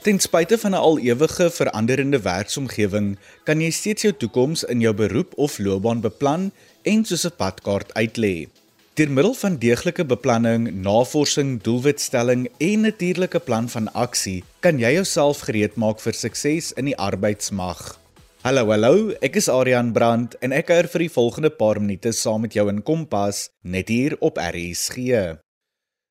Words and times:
Ten 0.00 0.16
spyte 0.16 0.56
van 0.58 0.72
'n 0.72 0.80
al 0.80 0.98
ewige 0.98 1.50
veranderende 1.50 2.20
werksomgewing, 2.20 3.18
kan 3.44 3.60
jy 3.60 3.70
steeds 3.70 4.02
jou 4.02 4.12
toekoms 4.12 4.64
in 4.64 4.80
jou 4.80 4.94
beroep 4.94 5.32
of 5.36 5.58
loopbaan 5.58 6.00
beplan 6.00 6.52
en 6.82 7.04
soos 7.04 7.26
'n 7.26 7.36
padkaart 7.36 7.92
uitlê. 7.92 8.48
Deur 8.94 9.10
middel 9.10 9.34
van 9.34 9.56
deeglike 9.56 10.04
beplanning, 10.04 10.82
navorsing, 10.82 11.62
doelwitstelling 11.62 12.48
en 12.58 12.80
natuurlike 12.80 13.38
plan 13.38 13.68
van 13.68 13.92
aksie, 13.92 14.44
kan 14.60 14.78
jy 14.78 14.92
jouself 14.92 15.40
gereedmaak 15.40 16.00
vir 16.00 16.12
sukses 16.12 16.72
in 16.72 16.84
die 16.84 16.96
arbeidsmag. 16.96 17.98
Hallo, 18.42 18.70
hallo, 18.70 19.10
ek 19.20 19.36
is 19.36 19.48
Adrian 19.48 19.92
Brandt 19.92 20.34
en 20.40 20.52
ek 20.52 20.66
kuier 20.66 20.88
vir 20.88 20.98
die 20.98 21.12
volgende 21.12 21.50
paar 21.50 21.80
minute 21.80 22.12
saam 22.12 22.40
met 22.40 22.52
jou 22.52 22.68
in 22.68 22.82
Kompas, 22.82 23.50
net 23.62 23.88
hier 23.88 24.16
op 24.20 24.38
RSG. 24.38 25.36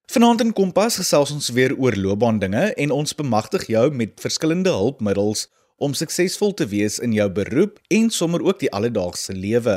Vanaand 0.09 0.41
in 0.41 0.53
Kompas 0.57 0.95
gesels 0.97 1.29
ons 1.29 1.51
weer 1.53 1.75
oor 1.77 1.93
loopbaandinge 1.93 2.63
en 2.81 2.91
ons 2.95 3.11
bemagtig 3.13 3.67
jou 3.69 3.83
met 3.93 4.15
verskillende 4.17 4.71
hulpmiddels 4.73 5.43
om 5.77 5.93
suksesvol 5.93 6.55
te 6.57 6.65
wees 6.71 6.97
in 7.05 7.13
jou 7.13 7.27
beroep 7.29 7.77
en 7.93 8.09
sommer 8.09 8.41
ook 8.41 8.57
die 8.63 8.71
alledaagse 8.73 9.35
lewe. 9.37 9.75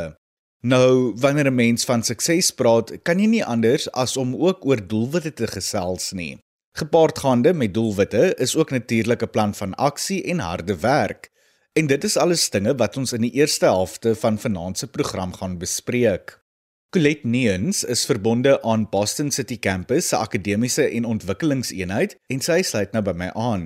Nou, 0.64 1.12
wanneer 1.20 1.50
'n 1.50 1.54
mens 1.54 1.84
van 1.84 2.02
sukses 2.02 2.50
praat, 2.50 3.02
kan 3.02 3.20
jy 3.20 3.26
nie 3.26 3.44
anders 3.44 3.92
as 3.92 4.16
om 4.16 4.34
ook 4.34 4.64
oor 4.64 4.80
doelwitte 4.80 5.32
te 5.32 5.46
gesels 5.46 6.12
nie. 6.12 6.38
Gepaardgaande 6.78 7.52
met 7.52 7.74
doelwitte 7.74 8.34
is 8.38 8.56
ook 8.56 8.70
natuurlik 8.70 9.22
'n 9.22 9.30
plan 9.30 9.54
van 9.54 9.74
aksie 9.74 10.24
en 10.24 10.38
harde 10.38 10.76
werk. 10.76 11.30
En 11.72 11.86
dit 11.86 12.04
is 12.04 12.16
alles 12.16 12.50
dinge 12.50 12.74
wat 12.74 12.96
ons 12.96 13.12
in 13.12 13.20
die 13.20 13.32
eerste 13.32 13.64
helfte 13.64 14.14
van 14.14 14.38
vanaand 14.38 14.78
se 14.78 14.86
program 14.86 15.32
gaan 15.32 15.58
bespreek. 15.58 16.41
Colette 16.92 17.24
Neens 17.26 17.84
is 17.84 18.04
verbonde 18.04 18.62
aan 18.62 18.88
Boston 18.90 19.30
City 19.30 19.58
Campus 19.58 20.08
se 20.08 20.16
akademiese 20.16 20.84
en 20.84 21.06
ontwikkelingseenheid 21.08 22.18
en 22.28 22.42
sy 22.44 22.58
sluit 22.68 22.90
nou 22.92 23.00
by 23.06 23.14
my 23.16 23.28
aan. 23.32 23.62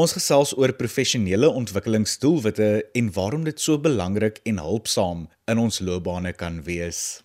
Ons 0.00 0.14
gesels 0.16 0.54
oor 0.56 0.72
professionele 0.78 1.50
ontwikkelingsdoelwitte 1.52 2.68
en 2.96 3.10
waarom 3.12 3.44
dit 3.44 3.60
so 3.60 3.76
belangrik 3.76 4.40
en 4.48 4.62
hulpsaam 4.64 5.26
in 5.52 5.60
ons 5.60 5.82
loopbane 5.84 6.32
kan 6.32 6.62
wees. 6.64 7.20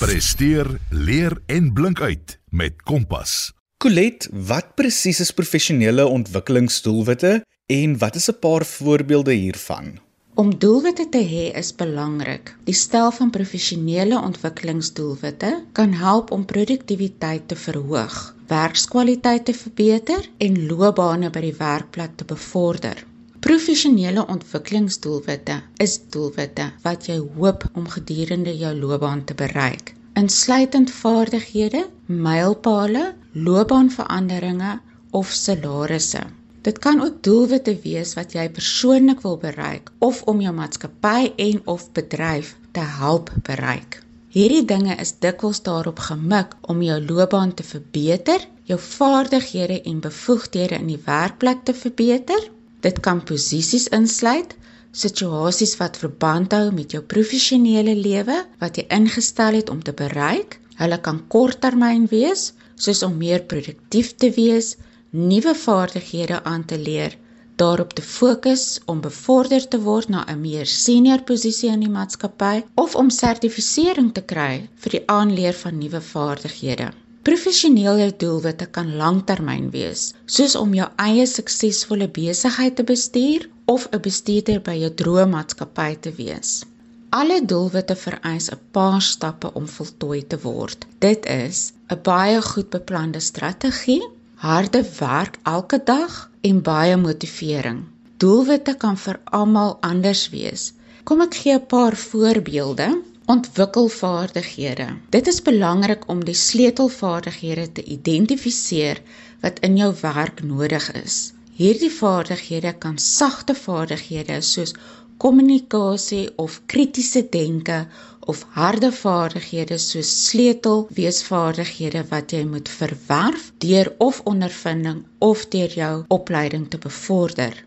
Presteer, 0.00 0.72
leer 0.90 1.38
en 1.46 1.70
blink 1.70 2.02
uit 2.02 2.34
met 2.50 2.82
Kompas. 2.82 3.52
Colette, 3.78 4.26
wat 4.50 4.74
presies 4.74 5.22
is 5.22 5.30
professionele 5.30 6.02
ontwikkelingsdoelwitte 6.02 7.44
en 7.70 7.94
wat 8.02 8.18
is 8.18 8.26
'n 8.26 8.40
paar 8.42 8.66
voorbeelde 8.66 9.38
hiervan? 9.38 10.00
Om 10.36 10.50
doelwitte 10.60 11.04
te 11.08 11.20
hê 11.24 11.44
is 11.58 11.70
belangrik. 11.80 12.50
Die 12.68 12.74
stel 12.76 13.08
van 13.18 13.30
professionele 13.32 14.18
ontwikkelingsdoelwitte 14.20 15.52
kan 15.78 15.94
help 15.96 16.30
om 16.36 16.44
produktiwiteit 16.44 17.46
te 17.48 17.56
verhoog, 17.56 18.18
werkskwaliteit 18.50 19.46
te 19.48 19.54
verbeter 19.56 20.28
en 20.48 20.58
loopbane 20.68 21.32
by 21.32 21.40
die 21.46 21.54
werkplek 21.56 22.18
te 22.20 22.28
bevorder. 22.34 23.00
Professionele 23.48 24.26
ontwikkelingsdoelwitte 24.36 25.56
is 25.88 25.96
doelwitte 26.12 26.68
wat 26.84 27.08
jy 27.08 27.16
hoop 27.38 27.64
om 27.72 27.88
gedurende 27.96 28.52
jou 28.60 28.76
loopbaan 28.76 29.24
te 29.24 29.40
bereik, 29.40 29.94
insluitend 30.20 30.92
vaardighede, 31.00 31.86
mylpale, 32.12 33.14
loopbaanveranderinge 33.32 34.80
of 35.16 35.32
salarisse. 35.32 36.26
Dit 36.66 36.78
kan 36.82 37.00
ook 37.00 37.22
doelwitte 37.22 37.76
wees 37.82 38.16
wat 38.18 38.32
jy 38.34 38.48
persoonlik 38.50 39.20
wil 39.22 39.36
bereik 39.38 39.90
of 40.02 40.24
om 40.30 40.40
jou 40.42 40.50
maatskappy 40.54 41.28
en 41.44 41.60
of 41.72 41.84
bedryf 41.94 42.56
te 42.74 42.82
help 42.96 43.30
bereik. 43.46 44.00
Hierdie 44.34 44.64
dinge 44.66 44.96
is 45.04 45.12
dikwels 45.22 45.60
daarop 45.68 46.02
gemik 46.08 46.56
om 46.72 46.82
jou 46.82 46.96
loopbaan 47.04 47.54
te 47.54 47.62
verbeter, 47.62 48.42
jou 48.66 48.78
vaardighede 48.82 49.78
en 49.92 50.00
bevoegdhede 50.08 50.80
in 50.80 50.90
die 50.90 50.98
werkplek 51.04 51.62
te 51.68 51.74
verbeter. 51.74 52.48
Dit 52.82 52.98
kan 53.00 53.22
posisies 53.30 53.86
insluit, 54.00 54.56
situasies 54.90 55.76
wat 55.78 56.00
verband 56.02 56.52
hou 56.58 56.72
met 56.74 56.96
jou 56.96 57.04
professionele 57.14 57.94
lewe 57.94 58.40
wat 58.58 58.82
jy 58.82 58.88
ingestel 58.98 59.60
het 59.60 59.70
om 59.70 59.86
te 59.86 59.94
bereik. 59.94 60.58
Hulle 60.82 60.98
kan 60.98 61.22
korttermyn 61.30 62.10
wees, 62.10 62.50
soos 62.74 63.06
om 63.06 63.14
meer 63.22 63.46
produktief 63.46 64.16
te 64.18 64.34
wees, 64.34 64.74
nuwe 65.10 65.54
vaardighede 65.54 66.42
aan 66.44 66.64
te 66.64 66.78
leer, 66.78 67.16
daarop 67.56 67.92
te 67.92 68.02
fokus 68.02 68.80
om 68.84 69.00
bevorder 69.00 69.68
te 69.68 69.80
word 69.80 70.08
na 70.08 70.24
'n 70.28 70.40
meer 70.40 70.66
senior 70.66 71.22
posisie 71.22 71.70
in 71.70 71.80
die 71.80 71.94
maatskappy 71.98 72.64
of 72.74 72.94
om 72.94 73.10
sertifisering 73.10 74.12
te 74.14 74.22
kry 74.22 74.68
vir 74.82 74.90
die 74.90 75.04
aanleer 75.06 75.54
van 75.54 75.78
nuwe 75.78 76.00
vaardighede. 76.00 76.92
Professionele 77.22 78.14
doelwitte 78.16 78.66
kan 78.66 78.96
langtermyn 78.96 79.70
wees, 79.70 80.12
soos 80.26 80.54
om 80.54 80.74
jou 80.74 80.88
eie 80.96 81.26
suksesvolle 81.26 82.08
besigheid 82.08 82.76
te 82.76 82.84
bestuur 82.84 83.48
of 83.64 83.88
'n 83.92 84.00
bestuurder 84.00 84.60
by 84.60 84.74
jou 84.82 84.90
droommaatskappy 84.94 85.96
te 86.00 86.12
wees. 86.18 86.64
Alle 87.10 87.40
doelwitte 87.44 87.96
vereis 87.96 88.50
'n 88.50 88.60
paar 88.70 89.02
stappe 89.02 89.52
om 89.54 89.66
voltooi 89.68 90.26
te 90.26 90.38
word. 90.42 90.86
Dit 90.98 91.26
is 91.26 91.72
'n 91.90 92.00
baie 92.02 92.42
goed 92.42 92.70
beplande 92.70 93.20
strategie, 93.20 94.02
harde 94.46 94.82
werk 94.98 95.38
elke 95.42 95.78
dag 95.84 96.30
en 96.40 96.62
baie 96.62 96.96
motivering. 96.96 97.78
Doelwitte 98.22 98.74
kan 98.82 98.98
vir 99.04 99.18
almal 99.38 99.72
anders 99.80 100.28
wees. 100.34 100.72
Kom 101.04 101.22
ek 101.24 101.34
gee 101.40 101.54
'n 101.58 101.66
paar 101.72 101.96
voorbeelde. 102.02 102.88
Ontwikkel 103.34 103.88
vaardighede. 103.88 104.86
Dit 105.10 105.26
is 105.26 105.42
belangrik 105.42 106.08
om 106.12 106.24
die 106.24 106.34
sleutelvaardighede 106.34 107.72
te 107.72 107.82
identifiseer 107.96 109.02
wat 109.40 109.58
in 109.58 109.76
jou 109.76 109.92
werk 110.00 110.42
nodig 110.42 110.92
is. 110.92 111.16
Hierdie 111.56 111.90
vaardighede 111.90 112.72
kan 112.78 112.98
sagte 112.98 113.54
vaardighede 113.54 114.40
soos 114.40 114.74
kommunikasie 115.16 116.32
of 116.36 116.60
kritiese 116.66 117.22
denke 117.30 117.86
of 118.26 118.42
harde 118.56 118.90
vaardighede 118.92 119.78
soos 119.78 120.10
sleutel 120.26 120.86
weesvaardighede 120.98 122.02
wat 122.10 122.34
jy 122.34 122.42
moet 122.44 122.68
verwerf 122.68 123.52
deur 123.64 123.92
of 124.08 124.20
ondervinding 124.24 125.04
of 125.18 125.46
deur 125.54 125.78
jou 125.80 125.94
opleiding 126.18 126.68
te 126.70 126.78
bevorder. 126.78 127.64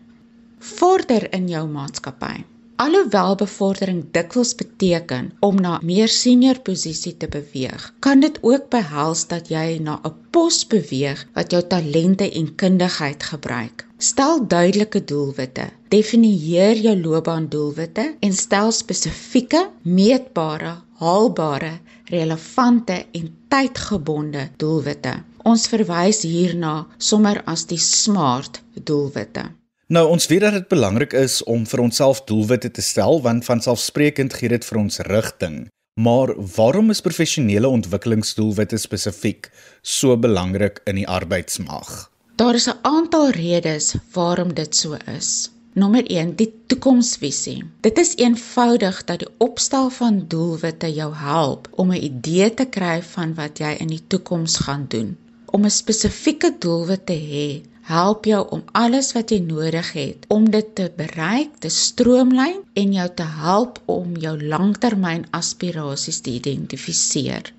Vorder 0.58 1.32
in 1.32 1.48
jou 1.48 1.66
maatskappy. 1.68 2.44
Alhoewel 2.80 3.34
bevordering 3.36 4.04
dikwels 4.16 4.54
beteken 4.56 5.26
om 5.44 5.58
na 5.60 5.72
meer 5.84 6.08
senior 6.08 6.60
posisie 6.68 7.12
te 7.20 7.28
beweeg, 7.28 7.82
kan 8.06 8.22
dit 8.24 8.38
ook 8.40 8.70
behels 8.72 9.26
dat 9.32 9.50
jy 9.52 9.76
na 9.88 9.98
'n 10.08 10.14
pos 10.32 10.60
beweeg 10.70 11.26
wat 11.34 11.52
jou 11.52 11.60
talente 11.74 12.30
en 12.40 12.48
kundigheid 12.62 13.26
gebruik. 13.32 13.84
Stel 13.98 14.46
duidelike 14.46 15.04
doelwitte. 15.04 15.68
Definieer 15.88 16.80
jou 16.86 16.96
loopbaandoelwitte 17.02 18.06
en 18.20 18.32
stel 18.32 18.72
spesifieke, 18.72 19.62
meetbare, 19.82 20.74
haalbare, 21.04 21.78
relevante 22.04 23.04
en 23.12 23.30
tydgebonde 23.48 24.48
doelwitte. 24.56 25.14
Ons 25.44 25.68
verwys 25.68 26.22
hierna 26.22 26.86
sommer 26.96 27.42
as 27.44 27.66
die 27.66 27.82
SMART 27.92 28.62
doelwitte. 28.84 29.50
Nou 29.90 30.04
ons 30.06 30.26
weet 30.30 30.44
dat 30.44 30.52
dit 30.54 30.68
belangrik 30.70 31.14
is 31.18 31.40
om 31.50 31.64
vir 31.66 31.80
onsself 31.82 32.20
doelwitte 32.28 32.68
te 32.70 32.82
stel 32.82 33.16
want 33.24 33.42
van 33.44 33.58
selfsprekend 33.58 34.36
gee 34.38 34.52
dit 34.52 34.66
vir 34.68 34.78
ons 34.78 34.98
rigting. 35.08 35.56
Maar 35.98 36.30
waarom 36.54 36.92
is 36.94 37.00
professionele 37.02 37.66
ontwikkelingsdoelwitte 37.68 38.78
spesifiek 38.78 39.48
so 39.82 40.14
belangrik 40.14 40.78
in 40.86 41.00
die 41.00 41.08
arbeidsmag? 41.10 41.90
Daar 42.38 42.54
is 42.54 42.68
'n 42.70 42.78
aantal 42.82 43.30
redes 43.30 43.96
waarom 44.12 44.54
dit 44.54 44.76
so 44.76 44.94
is. 45.16 45.50
Nommer 45.74 46.04
1, 46.06 46.36
die 46.36 46.54
toekomsvisie. 46.66 47.64
Dit 47.80 47.98
is 47.98 48.14
eenvoudig 48.16 49.04
dat 49.04 49.18
die 49.18 49.34
opstel 49.38 49.90
van 49.90 50.24
doelwitte 50.28 50.92
jou 50.92 51.14
help 51.14 51.68
om 51.74 51.90
'n 51.90 52.04
idee 52.04 52.54
te 52.54 52.64
kry 52.64 53.02
van 53.02 53.34
wat 53.34 53.58
jy 53.58 53.74
in 53.78 53.86
die 53.86 54.06
toekoms 54.06 54.56
gaan 54.56 54.84
doen. 54.88 55.16
Om 55.46 55.64
'n 55.64 55.70
spesifieke 55.70 56.54
doelwit 56.58 57.06
te 57.06 57.18
hê, 57.18 57.70
help 57.90 58.26
jou 58.28 58.40
om 58.54 58.62
alles 58.78 59.12
wat 59.16 59.32
jy 59.34 59.40
nodig 59.42 59.92
het 59.96 60.26
om 60.36 60.46
dit 60.50 60.74
te 60.78 60.86
bereik, 60.96 61.56
te 61.58 61.70
stroomlyn 61.74 62.60
en 62.82 62.92
jou 62.94 63.06
te 63.18 63.26
help 63.42 63.80
om 63.90 64.16
jou 64.24 64.36
langtermyn 64.52 65.26
aspirasies 65.36 66.20
te 66.22 66.30
identifiseer. 66.38 67.50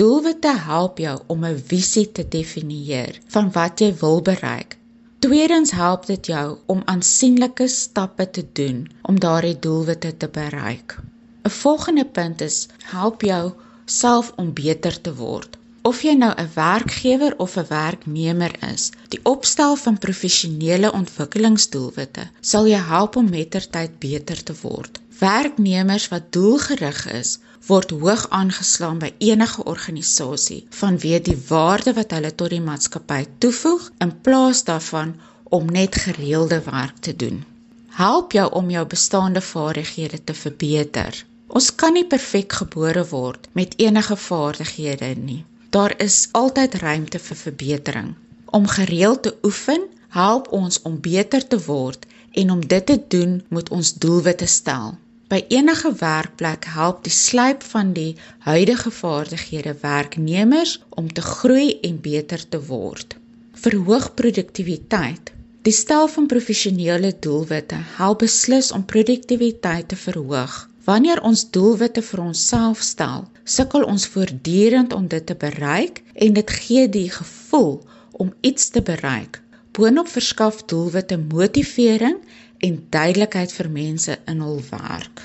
Doelwitte 0.00 0.52
help 0.66 0.98
jou 1.02 1.16
om 1.26 1.44
'n 1.44 1.62
visie 1.72 2.06
te 2.12 2.24
definieer 2.36 3.18
van 3.34 3.50
wat 3.56 3.80
jy 3.80 3.90
wil 4.00 4.22
bereik. 4.22 4.76
Tweedens 5.18 5.70
help 5.70 6.06
dit 6.06 6.26
jou 6.26 6.58
om 6.66 6.82
aansienlike 6.84 7.68
stappe 7.68 8.30
te 8.30 8.44
doen 8.52 8.88
om 9.02 9.20
daardie 9.20 9.58
doelwitte 9.58 10.16
te 10.16 10.28
bereik. 10.28 10.98
'n 11.44 11.50
Volgende 11.50 12.04
punt 12.04 12.40
is 12.40 12.68
help 12.78 13.22
jou 13.22 13.52
self 13.84 14.32
om 14.36 14.52
beter 14.52 15.00
te 15.00 15.14
word. 15.14 15.59
Of 15.82 16.02
jy 16.04 16.12
nou 16.12 16.32
'n 16.36 16.50
werkgewer 16.54 17.34
of 17.38 17.56
'n 17.56 17.66
werknemer 17.68 18.52
is, 18.72 18.90
die 19.08 19.20
opstel 19.22 19.76
van 19.76 19.98
professionele 19.98 20.92
ontwikkelingsdoelwitte 20.92 22.30
sal 22.40 22.66
jou 22.66 22.82
help 22.88 23.16
om 23.16 23.30
mettertyd 23.30 23.98
beter 23.98 24.42
te 24.42 24.54
word. 24.62 25.00
Werknemers 25.18 26.08
wat 26.08 26.32
doelgerig 26.32 27.00
is, 27.12 27.38
word 27.66 27.90
hoog 27.90 28.26
aangeslaan 28.28 28.98
by 28.98 29.12
enige 29.18 29.64
organisasie 29.64 30.66
vanweë 30.82 31.22
die 31.22 31.38
waarde 31.48 31.92
wat 31.98 32.10
hulle 32.16 32.34
tot 32.34 32.50
die 32.50 32.60
maatskappy 32.60 33.24
toevoeg 33.38 33.90
in 34.06 34.20
plaas 34.20 34.64
daarvan 34.64 35.14
om 35.44 35.66
net 35.66 35.94
gereelde 36.04 36.62
werk 36.70 36.98
te 37.00 37.16
doen. 37.16 37.44
Help 37.88 38.32
jou 38.32 38.52
om 38.52 38.70
jou 38.70 38.86
bestaande 38.86 39.40
vaardighede 39.40 40.24
te 40.24 40.34
verbeter. 40.34 41.24
Ons 41.48 41.74
kan 41.74 41.92
nie 41.92 42.06
perfek 42.06 42.52
gebore 42.52 43.06
word 43.10 43.48
met 43.52 43.78
enige 43.78 44.16
vaardighede 44.16 45.14
nie. 45.14 45.44
Daar 45.70 45.94
is 46.02 46.28
altyd 46.32 46.74
ruimte 46.74 47.18
vir 47.18 47.36
verbetering. 47.36 48.14
Om 48.44 48.66
gereeld 48.66 49.22
te 49.22 49.36
oefen, 49.42 49.82
help 50.08 50.48
ons 50.52 50.82
om 50.82 51.00
beter 51.00 51.46
te 51.46 51.58
word 51.64 52.06
en 52.32 52.50
om 52.50 52.66
dit 52.66 52.86
te 52.86 52.96
doen, 53.08 53.42
moet 53.48 53.68
ons 53.70 53.92
doelwitte 53.94 54.46
stel. 54.46 54.96
By 55.30 55.44
enige 55.48 55.92
werkplek 56.00 56.66
help 56.74 57.04
die 57.06 57.14
slyp 57.14 57.62
van 57.62 57.92
die 57.92 58.16
huidige 58.38 58.90
vaardighede 58.90 59.76
werknemers 59.80 60.80
om 60.88 61.12
te 61.12 61.22
groei 61.22 61.78
en 61.86 62.00
beter 62.00 62.48
te 62.48 62.58
word. 62.66 63.14
Verhoog 63.54 64.14
produktiwiteit. 64.14 65.30
Die 65.62 65.76
stel 65.76 66.08
van 66.08 66.26
professionele 66.26 67.14
doelwitte 67.20 67.78
help 68.00 68.24
beslis 68.26 68.72
om 68.72 68.84
produktiwiteit 68.84 69.88
te 69.88 69.96
verhoog. 69.96 70.69
Wanneer 70.84 71.20
ons 71.22 71.42
doelwitte 71.52 72.02
vir 72.02 72.22
onsself 72.22 72.80
stel, 72.80 73.26
sukkel 73.44 73.84
ons 73.84 74.06
voortdurend 74.08 74.94
om 74.96 75.08
dit 75.08 75.26
te 75.26 75.36
bereik 75.36 76.00
en 76.14 76.32
dit 76.32 76.50
gee 76.50 76.88
die 76.88 77.10
gevoel 77.12 77.82
om 78.12 78.32
iets 78.40 78.70
te 78.72 78.82
bereik. 78.82 79.42
Boonop 79.76 80.08
verskaf 80.08 80.64
doelwitte 80.64 81.18
motivering 81.20 82.16
en 82.64 82.80
duidelikheid 82.90 83.52
vir 83.52 83.70
mense 83.70 84.16
in 84.26 84.40
hul 84.40 84.58
werk. 84.70 85.22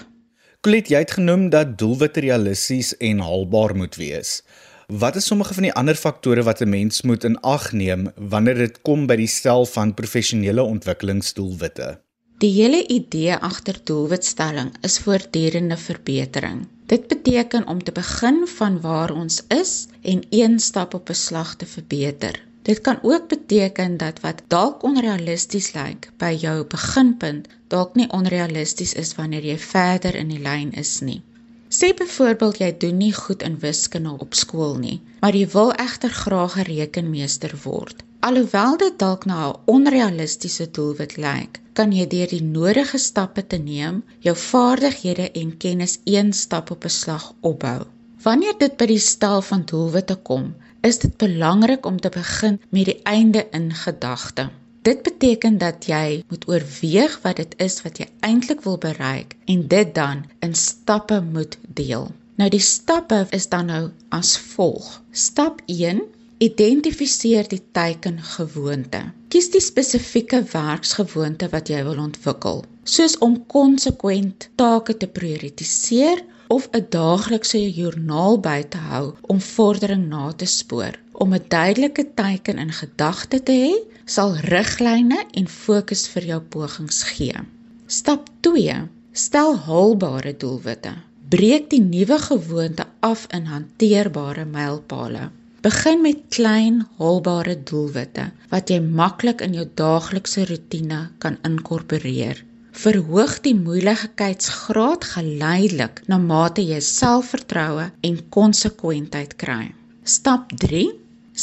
Colet, 0.65 0.89
jy 0.91 1.01
het 1.05 1.15
genoem 1.17 1.49
dat 1.53 1.77
doelwitte 1.79 2.23
realisties 2.25 2.91
en 2.97 3.23
haalbaar 3.23 3.75
moet 3.79 3.95
wees. 3.95 4.41
Wat 4.87 5.15
is 5.15 5.25
sommige 5.25 5.53
van 5.53 5.65
die 5.69 5.73
ander 5.73 5.95
faktore 5.95 6.43
wat 6.43 6.61
'n 6.61 6.69
mens 6.69 7.01
moet 7.01 7.23
in 7.23 7.39
ag 7.41 7.71
neem 7.71 8.11
wanneer 8.15 8.55
dit 8.55 8.81
kom 8.81 9.07
by 9.07 9.15
die 9.15 9.27
stel 9.27 9.65
van 9.65 9.93
professionele 9.93 10.63
ontwikkelingsdoelwitte? 10.63 12.04
Die 12.43 12.51
hele 12.51 12.81
idee 12.91 13.35
agter 13.39 13.77
doelwitstelling 13.83 14.73
is 14.83 14.97
voortdurende 14.99 15.77
verbetering. 15.77 16.65
Dit 16.85 17.07
beteken 17.07 17.67
om 17.67 17.83
te 17.83 17.91
begin 17.91 18.41
van 18.47 18.81
waar 18.81 19.13
ons 19.13 19.43
is 19.47 19.87
en 20.01 20.23
een 20.29 20.59
stap 20.59 20.93
op 20.93 21.09
'n 21.09 21.13
slag 21.13 21.55
te 21.55 21.65
verbeter. 21.65 22.43
Dit 22.61 22.81
kan 22.81 22.99
ook 23.01 23.27
beteken 23.27 23.97
dat 23.97 24.19
wat 24.19 24.41
dalk 24.47 24.83
onrealisties 24.83 25.73
lyk 25.73 26.11
by 26.17 26.37
jou 26.39 26.65
beginpunt 26.65 27.47
dalk 27.67 27.95
nie 27.95 28.09
onrealisties 28.11 28.93
is 28.93 29.15
wanneer 29.15 29.45
jy 29.45 29.57
verder 29.57 30.15
in 30.15 30.27
die 30.27 30.41
lyn 30.41 30.71
is 30.71 30.99
nie. 30.99 31.21
Sê 31.69 31.93
byvoorbeeld 31.97 32.57
jy 32.57 32.77
doen 32.77 32.97
nie 32.97 33.13
goed 33.13 33.41
in 33.43 33.59
wiskunde 33.59 34.17
op 34.19 34.33
skool 34.33 34.75
nie, 34.75 35.01
maar 35.21 35.35
jy 35.35 35.47
wil 35.47 35.71
egter 35.71 36.09
graag 36.09 36.57
'n 36.57 36.67
rekenmeester 36.71 37.55
word. 37.63 38.03
Alhoewel 38.25 38.77
dit 38.81 38.95
dalk 39.01 39.25
na 39.29 39.39
'n 39.47 39.57
onrealistiese 39.73 40.65
doelwit 40.75 41.11
lyk, 41.25 41.59
kan 41.77 41.91
jy 41.97 42.05
deur 42.13 42.31
die 42.31 42.45
nodige 42.45 42.97
stappe 42.97 43.43
te 43.47 43.57
neem, 43.65 43.99
jou 44.27 44.33
vaardighede 44.43 45.27
en 45.41 45.51
kennis 45.63 45.93
een 46.03 46.31
stap 46.33 46.71
op 46.75 46.87
'n 46.89 46.93
slag 46.95 47.25
opbou. 47.49 47.83
Wanneer 48.23 48.55
dit 48.57 48.77
by 48.77 48.87
die 48.93 49.03
stel 49.09 49.41
van 49.49 49.65
doelwitte 49.71 50.15
kom, 50.29 50.55
is 50.81 50.97
dit 51.03 51.17
belangrik 51.17 51.85
om 51.85 51.99
te 51.99 52.09
begin 52.09 52.59
met 52.69 52.85
die 52.85 52.99
einde 53.03 53.47
in 53.51 53.69
gedagte. 53.73 54.49
Dit 54.81 55.03
beteken 55.03 55.57
dat 55.57 55.85
jy 55.85 56.23
moet 56.29 56.47
oorweeg 56.47 57.19
wat 57.21 57.35
dit 57.35 57.53
is 57.57 57.81
wat 57.81 57.97
jy 57.97 58.09
eintlik 58.19 58.61
wil 58.61 58.77
bereik 58.77 59.35
en 59.45 59.67
dit 59.67 59.95
dan 59.95 60.25
in 60.39 60.55
stappe 60.55 61.21
moet 61.21 61.57
deel. 61.67 62.11
Nou 62.35 62.49
die 62.49 62.65
stappe 62.73 63.25
is 63.29 63.49
dan 63.49 63.65
nou 63.65 63.89
as 64.09 64.37
volg. 64.37 65.01
Stap 65.11 65.61
1: 65.65 66.01
Identifiseer 66.43 67.47
die 67.47 67.61
teiken 67.71 68.17
gewoonte. 68.19 68.99
Kies 69.31 69.45
die 69.53 69.61
spesifieke 69.63 70.41
werksgewoonte 70.51 71.47
wat 71.53 71.69
jy 71.71 71.77
wil 71.87 72.01
ontwikkel, 72.03 72.57
soos 72.83 73.13
om 73.23 73.37
konsekwent 73.47 74.49
take 74.59 74.97
te 74.99 75.07
prioritiseer 75.07 76.19
of 76.51 76.67
'n 76.75 76.83
daaglikse 76.91 77.61
joernaal 77.77 78.35
by 78.47 78.57
te 78.67 78.81
hou 78.89 79.13
om 79.31 79.39
vordering 79.39 80.03
na 80.09 80.33
te 80.33 80.45
spoor. 80.45 80.99
Om 81.13 81.33
'n 81.33 81.45
duidelike 81.47 82.05
teiken 82.19 82.59
in 82.59 82.73
gedagte 82.81 83.39
te 83.43 83.55
hê, 83.61 83.73
sal 84.05 84.35
riglyne 84.35 85.23
en 85.31 85.47
fokus 85.47 86.07
vir 86.07 86.23
jou 86.33 86.41
pogings 86.41 87.03
gee. 87.03 87.39
Stap 87.87 88.27
2: 88.41 88.89
Stel 89.13 89.55
haalbare 89.55 90.35
doelwitte. 90.37 90.93
Breek 91.29 91.69
die 91.69 91.81
nuwe 91.81 92.19
gewoonte 92.19 92.85
af 92.99 93.27
in 93.31 93.45
hanteerbare 93.45 94.45
mylpale. 94.45 95.31
Begin 95.65 96.01
met 96.05 96.19
klein, 96.29 96.83
haalbare 96.97 97.55
doelwitte 97.69 98.29
wat 98.51 98.69
jy 98.69 98.81
maklik 99.01 99.41
in 99.41 99.55
jou 99.57 99.65
daaglikse 99.83 100.45
rotine 100.45 101.07
kan 101.23 101.39
inkorporeer 101.49 102.43
verhoog 102.75 103.33
die 103.45 103.55
moeilikheidsgraad 103.55 105.05
geleidelik 105.15 106.01
na 106.11 106.17
mate 106.21 106.63
jy 106.65 106.79
selfvertroue 106.83 107.87
en 108.09 108.17
konsekwentheid 108.37 109.35
kry. 109.41 109.71
Stap 110.15 110.51
3: 110.63 110.81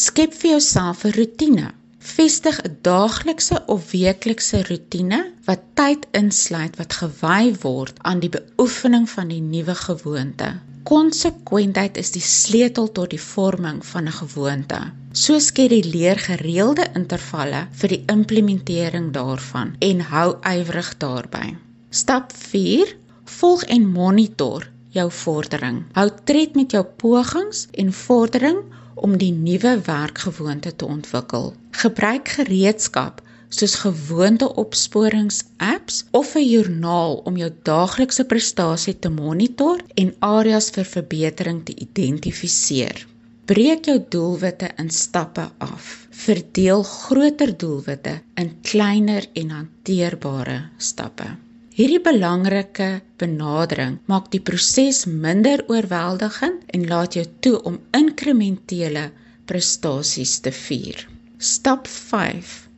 Skep 0.04 0.34
vir 0.40 0.50
jouself 0.54 1.04
'n 1.04 1.16
roetine. 1.18 1.70
Vestig 2.12 2.58
'n 2.64 2.76
daaglikse 2.88 3.62
of 3.66 3.90
weeklikse 3.92 4.62
roetine 4.68 5.20
wat 5.46 5.62
tyd 5.80 6.06
insluit 6.22 6.76
wat 6.76 6.98
gewy 7.00 7.54
word 7.62 7.96
aan 8.02 8.20
die 8.20 8.34
beoefening 8.38 9.08
van 9.10 9.28
die 9.28 9.40
nuwe 9.40 9.74
gewoonte. 9.86 10.50
Konsekwentheid 10.82 11.96
is 12.00 12.10
die 12.10 12.24
sleutel 12.26 12.88
tot 12.90 13.12
die 13.14 13.20
vorming 13.22 13.78
van 13.86 14.08
'n 14.10 14.16
gewoonte. 14.18 14.80
So 15.12 15.38
skeduleer 15.38 16.18
gereelde 16.18 16.86
intervalle 16.98 17.60
vir 17.80 17.88
die 17.88 18.02
implementering 18.06 19.12
daarvan 19.12 19.76
en 19.78 20.00
hou 20.00 20.36
ywerig 20.42 20.96
daarby. 20.98 21.56
Stap 21.90 22.32
4: 22.32 22.96
Volg 23.24 23.62
en 23.62 23.86
monitor 23.86 24.66
jou 24.88 25.10
vordering. 25.10 25.84
Hou 25.92 26.08
tred 26.24 26.54
met 26.54 26.72
jou 26.72 26.84
pogings 26.84 27.66
en 27.70 27.92
vordering 27.92 28.58
om 28.94 29.16
die 29.18 29.32
nuwe 29.32 29.80
werkgewoonte 29.86 30.76
te 30.76 30.86
ontwikkel. 30.86 31.54
Gebruik 31.70 32.28
gereedskap 32.28 33.22
soos 33.52 33.74
gewoonte 33.84 34.48
opsporings-apps 34.62 36.04
of 36.10 36.34
'n 36.36 36.48
joernaal 36.48 37.14
om 37.28 37.36
jou 37.36 37.50
daaglikse 37.68 38.24
prestasie 38.24 38.98
te 38.98 39.10
monitor 39.10 39.80
en 39.94 40.14
areas 40.18 40.70
vir 40.70 40.84
verbetering 40.84 41.64
te 41.64 41.74
identifiseer. 41.86 43.06
Breek 43.44 43.86
jou 43.90 43.98
doelwitte 44.08 44.70
in 44.78 44.90
stappe 44.90 45.50
af. 45.58 46.06
Verdeel 46.10 46.82
groter 46.82 47.56
doelwitte 47.58 48.20
in 48.34 48.52
kleiner 48.62 49.26
en 49.32 49.50
hanteerbare 49.50 50.58
stappe. 50.78 51.26
Hierdie 51.72 52.00
belangrike 52.04 53.00
benadering 53.16 53.98
maak 54.06 54.30
die 54.30 54.40
proses 54.40 55.04
minder 55.06 55.64
oorweldigend 55.68 56.64
en 56.76 56.86
laat 56.86 57.14
jou 57.16 57.24
toe 57.40 57.62
om 57.68 57.80
inkrementele 57.96 59.10
prestasies 59.44 60.38
te 60.44 60.52
vier. 60.52 61.08
Stap 61.38 61.88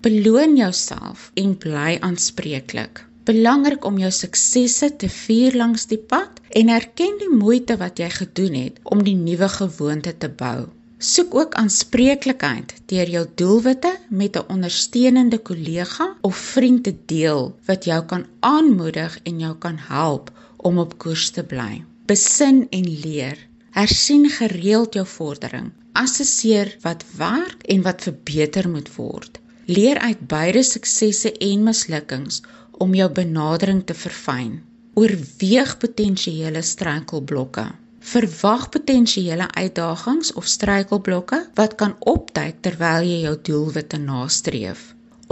Beloon 0.05 0.57
jouself 0.57 1.31
en 1.35 1.55
bly 1.57 1.95
aanspreeklik. 2.05 2.99
Belangrik 3.25 3.87
om 3.89 3.97
jou 3.97 4.11
suksesse 4.13 4.91
te 5.01 5.09
vier 5.09 5.55
langs 5.57 5.87
die 5.89 5.99
pad 6.11 6.43
en 6.61 6.73
erken 6.75 7.15
die 7.23 7.31
moeite 7.33 7.79
wat 7.81 8.03
jy 8.03 8.11
gedoen 8.13 8.59
het 8.59 8.83
om 8.85 9.01
die 9.07 9.15
nuwe 9.17 9.47
gewoonte 9.49 10.13
te 10.21 10.29
bou. 10.29 10.67
Soek 11.11 11.33
ook 11.41 11.57
aanspreeklikheid 11.57 12.75
deur 12.93 13.13
jou 13.15 13.23
doelwitte 13.41 13.95
met 14.21 14.37
'n 14.37 14.45
ondersteunende 14.57 15.39
kollega 15.39 16.09
of 16.21 16.37
vriend 16.37 16.85
te 16.85 16.93
deel 17.15 17.49
wat 17.71 17.89
jou 17.89 18.03
kan 18.05 18.27
aanmoedig 18.41 19.17
en 19.23 19.41
jou 19.41 19.55
kan 19.55 19.79
help 19.89 20.31
om 20.57 20.79
op 20.79 20.99
koers 20.99 21.31
te 21.31 21.45
bly. 21.45 21.85
Besin 22.07 22.67
en 22.71 22.91
leer. 23.07 23.39
Hersien 23.71 24.29
gereeld 24.29 24.95
jou 24.95 25.07
vordering. 25.07 25.73
Assesseer 25.93 26.77
wat 26.83 27.05
werk 27.17 27.63
en 27.63 27.83
wat 27.83 28.03
verbeter 28.03 28.69
moet 28.69 28.95
word. 28.97 29.41
Leer 29.67 29.99
uit 29.99 30.27
beide 30.29 30.61
suksesse 30.63 31.31
en 31.33 31.63
mislukkings 31.65 32.43
om 32.85 32.95
jou 32.95 33.07
benadering 33.17 33.79
te 33.89 33.95
verfyn. 33.97 34.59
Oorweeg 34.95 35.71
potensiële 35.81 36.61
struikelblokke. 36.63 37.65
Verwag 38.05 38.67
potensiële 38.69 39.47
uitdagings 39.55 40.33
of 40.37 40.45
struikelblokke 40.47 41.39
wat 41.57 41.79
kan 41.81 41.95
opduik 41.99 42.61
terwyl 42.61 43.09
jy 43.09 43.23
jou 43.23 43.33
doelwitte 43.49 44.03
nastreef. 44.03 44.83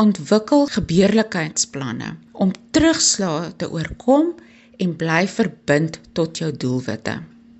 Ontwikkel 0.01 0.65
gebeurlikheidsplanne 0.79 2.15
om 2.33 2.55
terugslae 2.71 3.53
te 3.57 3.69
oorkom 3.69 4.33
en 4.81 4.97
bly 4.97 5.27
verbind 5.29 6.01
tot 6.17 6.41
jou 6.41 6.49
doelwitte. 6.57 7.19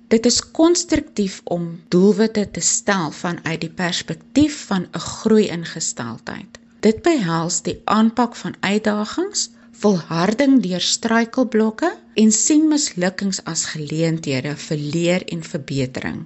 Dit 0.09 0.25
is 0.25 0.41
konstruktief 0.41 1.37
om 1.43 1.69
doelwitte 1.93 2.49
te 2.57 2.65
stel 2.65 3.13
vanuit 3.13 3.61
die 3.61 3.73
perspektief 3.85 4.65
van 4.73 4.89
'n 4.89 4.99
groeiingesteldheid. 4.99 6.62
Dit 6.83 6.99
behels 6.99 7.61
die 7.63 7.77
aanpak 7.87 8.33
van 8.35 8.55
uitdagings, 8.59 9.45
volharding 9.79 10.57
deur 10.65 10.83
struikelblokke 10.83 11.93
en 12.19 12.31
sien 12.35 12.65
mislukkings 12.67 13.39
as 13.47 13.69
geleenthede 13.71 14.51
vir 14.65 14.81
leer 14.95 15.23
en 15.31 15.45
verbetering. 15.47 16.17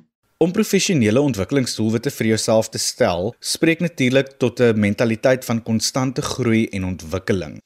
Om 0.41 0.55
professionele 0.57 1.21
ontwikkelingsdoelwitte 1.21 2.09
vir 2.15 2.31
jouself 2.31 2.71
te 2.73 2.81
stel, 2.81 3.35
spreek 3.37 3.85
natuurlik 3.85 4.33
tot 4.41 4.59
'n 4.59 4.79
mentaliteit 4.79 5.45
van 5.45 5.61
konstante 5.63 6.21
groei 6.21 6.65
en 6.65 6.85
ontwikkeling. 6.85 7.61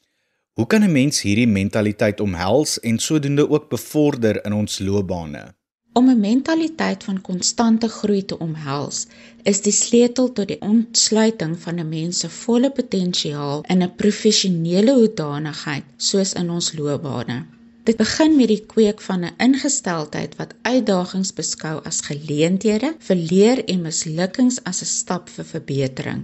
Hoe 0.59 0.67
kan 0.67 0.83
'n 0.83 0.91
mens 0.91 1.21
hierdie 1.21 1.47
mentaliteit 1.47 2.19
omhels 2.19 2.79
en 2.79 2.99
sodoende 2.99 3.49
ook 3.49 3.69
bevorder 3.69 4.45
in 4.45 4.53
ons 4.53 4.79
loopbane? 4.79 5.55
Om 5.93 6.09
'n 6.09 6.19
mentaliteit 6.19 7.03
van 7.03 7.21
konstante 7.21 7.87
groei 7.87 8.25
te 8.25 8.37
omhels, 8.39 9.07
is 9.43 9.59
die 9.61 9.73
sleutel 9.75 10.31
tot 10.37 10.47
die 10.47 10.61
ontsluiting 10.67 11.57
van 11.63 11.79
'n 11.79 11.89
mens 11.89 12.19
se 12.19 12.29
volle 12.29 12.69
potensiaal 12.71 13.63
in 13.67 13.83
'n 13.83 13.95
professionele 13.95 14.93
hoedanigheid 14.93 15.83
soos 15.97 16.33
in 16.33 16.49
ons 16.49 16.73
loopbane. 16.77 17.45
Dit 17.83 17.97
begin 17.97 18.35
met 18.35 18.47
die 18.47 18.63
kweek 18.73 19.01
van 19.01 19.25
'n 19.25 19.35
ingesteldheid 19.37 20.35
wat 20.35 20.55
uitdagings 20.61 21.33
beskou 21.33 21.75
as 21.83 22.01
geleenthede 22.01 22.95
vir 23.07 23.15
leer 23.15 23.65
en 23.65 23.81
mislukkings 23.81 24.63
as 24.63 24.81
'n 24.81 24.85
stap 24.85 25.29
vir 25.29 25.45
verbetering. 25.45 26.21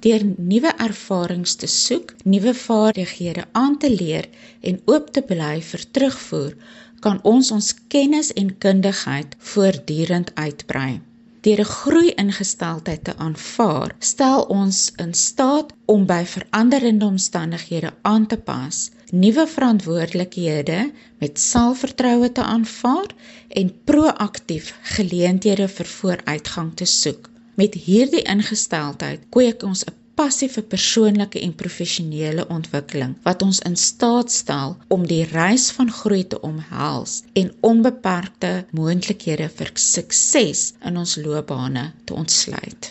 Deur 0.00 0.22
nuwe 0.36 0.72
ervarings 0.76 1.54
te 1.54 1.66
soek, 1.66 2.14
nuwe 2.24 2.54
vaardighede 2.54 3.44
aan 3.52 3.78
te 3.78 3.90
leer 3.90 4.28
en 4.60 4.80
oop 4.84 5.10
te 5.10 5.22
bly 5.22 5.60
vir 5.70 5.82
terugvoer, 5.90 6.54
kan 7.00 7.20
ons 7.22 7.50
ons 7.50 7.74
kennis 7.88 8.32
en 8.32 8.58
kundigheid 8.58 9.36
voortdurend 9.38 10.30
uitbrei. 10.34 11.00
Deur 11.46 11.60
'n 11.60 11.64
groei-ingesteldheid 11.64 13.04
te 13.04 13.16
aanvaar, 13.16 13.94
stel 13.98 14.42
ons 14.42 14.92
in 14.96 15.14
staat 15.14 15.72
om 15.84 16.06
by 16.06 16.24
veranderende 16.24 17.04
omstandighede 17.04 17.92
aan 18.02 18.26
te 18.26 18.36
pas, 18.36 18.90
nuwe 19.10 19.46
verantwoordelikhede 19.46 20.90
met 21.18 21.40
selfvertroue 21.40 22.32
te 22.32 22.42
aanvaar 22.42 23.14
en 23.48 23.72
proaktief 23.84 24.74
geleenthede 24.82 25.68
vir 25.68 25.86
vooruitgang 25.86 26.74
te 26.74 26.84
soek. 26.84 27.30
Met 27.54 27.74
hierdie 27.74 28.22
ingesteldheid 28.22 29.20
kweek 29.30 29.62
ons 29.62 29.84
'n 29.84 29.94
passie 30.18 30.48
vir 30.50 30.64
persoonlike 30.66 31.38
en 31.46 31.52
professionele 31.54 32.42
ontwikkeling 32.50 33.14
wat 33.22 33.42
ons 33.46 33.60
in 33.68 33.76
staat 33.78 34.32
stel 34.34 34.74
om 34.94 35.04
die 35.06 35.22
reis 35.30 35.68
van 35.76 35.92
groei 35.94 36.24
te 36.26 36.40
omhels 36.42 37.20
en 37.38 37.52
onbeperkte 37.68 38.50
moontlikhede 38.74 39.46
vir 39.60 39.70
sukses 39.78 40.72
in 40.90 40.98
ons 40.98 41.14
loopbane 41.22 41.92
te 42.04 42.18
ontsluit. 42.18 42.90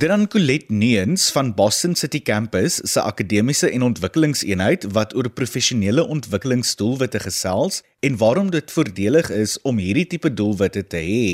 Dan 0.00 0.24
Colette 0.32 0.72
Neens 0.72 1.28
van 1.36 1.52
Boston 1.54 1.94
City 1.94 2.22
Campus 2.24 2.80
se 2.88 3.02
akademiese 3.04 3.68
en 3.68 3.82
ontwikkelingseenheid 3.92 4.88
wat 4.96 5.12
oor 5.12 5.28
professionele 5.28 6.06
ontwikkelingsdoelwitte 6.08 7.20
gesels 7.28 7.82
en 8.00 8.16
waarom 8.16 8.48
dit 8.50 8.72
voordelig 8.72 9.28
is 9.30 9.58
om 9.68 9.76
hierdie 9.76 10.08
tipe 10.16 10.32
doelwitte 10.32 10.86
te 10.88 11.04
hê. 11.04 11.26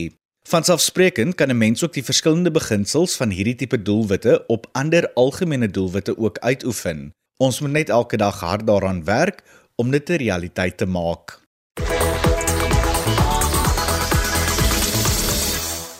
Vanselfsprekend 0.47 1.35
kan 1.35 1.49
'n 1.51 1.59
mens 1.59 1.85
ook 1.85 1.93
die 1.93 2.05
verskillende 2.05 2.51
beginsels 2.51 3.17
van 3.17 3.31
hierdie 3.31 3.55
tipe 3.55 3.83
doelwitte 3.83 4.47
op 4.47 4.69
ander 4.73 5.13
algemene 5.13 5.71
doelwitte 5.71 6.19
ook 6.19 6.39
uitoefen. 6.39 7.11
Ons 7.37 7.61
moet 7.61 7.71
net 7.71 7.89
elke 7.89 8.17
dag 8.17 8.41
hard 8.41 8.67
daaraan 8.67 9.05
werk 9.05 9.43
om 9.75 9.91
dit 9.91 10.09
'n 10.11 10.13
realiteit 10.13 10.77
te 10.77 10.87
maak. 10.87 11.43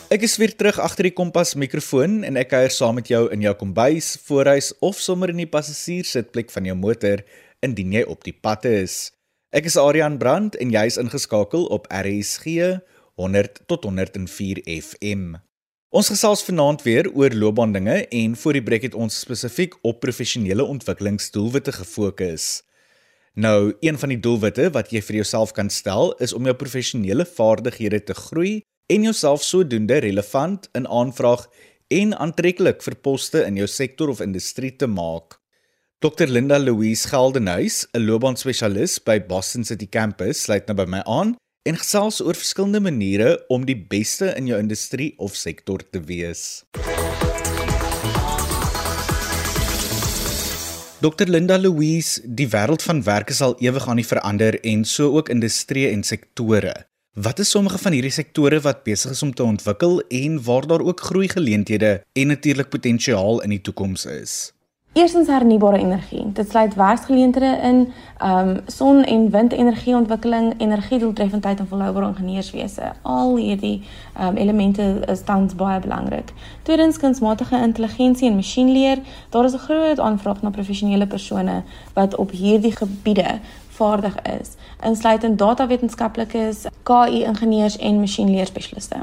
Ek 0.07 0.21
is 0.21 0.37
weer 0.37 0.55
terug 0.55 0.79
agter 0.79 1.03
die 1.03 1.13
kompas 1.13 1.53
mikrofoon 1.53 2.23
en 2.23 2.35
ek 2.35 2.47
kuier 2.47 2.71
saam 2.71 2.95
met 2.95 3.07
jou 3.07 3.31
in 3.31 3.41
jou 3.41 3.55
kombuis, 3.55 4.17
voorhuis 4.23 4.73
of 4.79 4.99
sommer 4.99 5.29
in 5.29 5.37
die 5.37 5.47
passasierssitplek 5.47 6.51
van 6.51 6.65
jou 6.65 6.75
motor 6.75 7.23
indien 7.59 7.91
jy 7.91 8.03
op 8.03 8.23
die 8.23 8.37
pad 8.41 8.65
is. 8.65 9.11
Ek 9.51 9.65
is 9.65 9.77
Adrian 9.77 10.17
Brandt 10.17 10.55
en 10.55 10.69
jy 10.69 10.85
is 10.85 10.97
ingeskakel 10.97 11.65
op 11.65 11.87
RSG 11.91 12.79
100 13.17 13.63
tot 13.65 13.83
104 13.83 14.61
FM. 14.63 15.35
Ons 15.89 16.11
gesels 16.11 16.43
vanaand 16.45 16.83
weer 16.85 17.07
oor 17.17 17.33
loopbaandinge 17.33 18.03
en 18.13 18.35
voor 18.37 18.57
die 18.59 18.63
breek 18.63 18.83
het 18.85 18.97
ons 18.97 19.15
spesifiek 19.23 19.73
op 19.81 20.03
professionele 20.03 20.65
ontwikkelingsdoelwitte 20.67 21.73
gefokus. 21.79 22.45
Nou, 23.33 23.73
een 23.81 23.97
van 23.97 24.13
die 24.13 24.19
doelwitte 24.21 24.67
wat 24.75 24.93
jy 24.93 25.01
vir 25.01 25.21
jouself 25.21 25.55
kan 25.57 25.71
stel, 25.73 26.13
is 26.21 26.33
om 26.33 26.45
jou 26.45 26.53
professionele 26.57 27.25
vaardighede 27.25 28.03
te 28.05 28.17
groei 28.17 28.59
en 28.93 29.09
jouself 29.09 29.41
sodoende 29.43 29.97
relevant 30.05 30.69
in 30.77 30.85
aanvraag 30.85 31.47
en 31.97 32.13
aantreklik 32.13 32.85
vir 32.85 32.99
poste 33.01 33.41
in 33.47 33.57
jou 33.57 33.67
sektor 33.67 34.13
of 34.13 34.21
industrie 34.21 34.75
te 34.75 34.87
maak. 34.87 35.39
Dr 36.05 36.29
Linda 36.29 36.59
Louise 36.61 37.09
Geldenhuys, 37.09 37.87
'n 37.93 38.05
loopbaanspesialis 38.05 38.99
by 39.03 39.17
Boston 39.25 39.63
City 39.63 39.87
Campus, 39.89 40.43
sluit 40.43 40.67
nou 40.67 40.77
by 40.77 40.85
my 40.85 41.01
aan 41.05 41.37
en 41.67 41.77
gesels 41.77 42.21
oor 42.23 42.37
verskillende 42.37 42.79
maniere 42.79 43.35
om 43.51 43.65
die 43.67 43.75
beste 43.75 44.31
in 44.39 44.47
jou 44.47 44.59
industrie 44.59 45.13
of 45.19 45.35
sektor 45.35 45.83
te 45.83 45.99
wees. 45.99 46.63
Dr 51.03 51.29
Linda 51.29 51.59
Louise, 51.61 52.23
die 52.25 52.47
wêreld 52.49 52.81
van 52.81 53.03
werk 53.05 53.29
sal 53.35 53.53
ewig 53.61 53.85
aan 53.85 53.99
die 54.01 54.07
verander 54.07 54.57
en 54.65 54.85
so 54.87 55.11
ook 55.19 55.29
industrie 55.29 55.89
en 55.91 56.01
sektore. 56.03 56.73
Wat 57.13 57.39
is 57.39 57.49
sommige 57.49 57.77
van 57.81 57.93
hierdie 57.93 58.13
sektore 58.13 58.59
wat 58.65 58.83
besig 58.85 59.13
is 59.13 59.23
om 59.25 59.33
te 59.33 59.45
ontwikkel 59.45 59.99
en 60.09 60.41
waar 60.43 60.67
daar 60.69 60.81
ook 60.85 61.01
groei 61.01 61.29
geleenthede 61.29 62.03
en 62.13 62.27
natuurlik 62.33 62.69
potensiaal 62.69 63.41
in 63.45 63.53
die 63.53 63.61
toekoms 63.61 64.05
is? 64.05 64.56
Eerstens 64.97 65.27
hernubare 65.27 65.77
energie. 65.77 66.31
Dit 66.33 66.49
sluit 66.49 66.75
werksgeleenthede 66.75 67.59
in, 67.63 67.93
ehm 68.17 68.49
um, 68.49 68.59
son- 68.65 69.03
en 69.03 69.29
windenergieontwikkeling, 69.29 70.53
energiedoeltreffendheid 70.57 71.59
en 71.59 71.67
volhoubare 71.67 72.07
ingenieurswese. 72.07 72.91
Al 73.01 73.35
hierdie 73.35 73.83
ehm 74.13 74.27
um, 74.27 74.35
elemente 74.35 75.01
is 75.05 75.23
tans 75.23 75.55
baie 75.55 75.79
belangrik. 75.79 76.33
Tweedens 76.61 76.97
kunsmatige 76.97 77.61
intelligensie 77.61 78.29
en 78.29 78.35
masjienleer. 78.35 78.97
Daar 79.29 79.45
is 79.45 79.53
'n 79.53 79.57
groot 79.57 79.99
aanvraag 79.99 80.41
na 80.41 80.49
professionele 80.49 81.07
persone 81.07 81.63
wat 81.93 82.15
op 82.15 82.31
hierdie 82.31 82.75
gebiede 82.75 83.39
vaardig 83.67 84.15
is, 84.21 84.49
insluitend 84.83 85.37
datawetenskaplikes, 85.37 86.65
KI-ingenieurs 86.83 87.77
en 87.77 87.99
masjienleerspesialiste. 87.99 88.95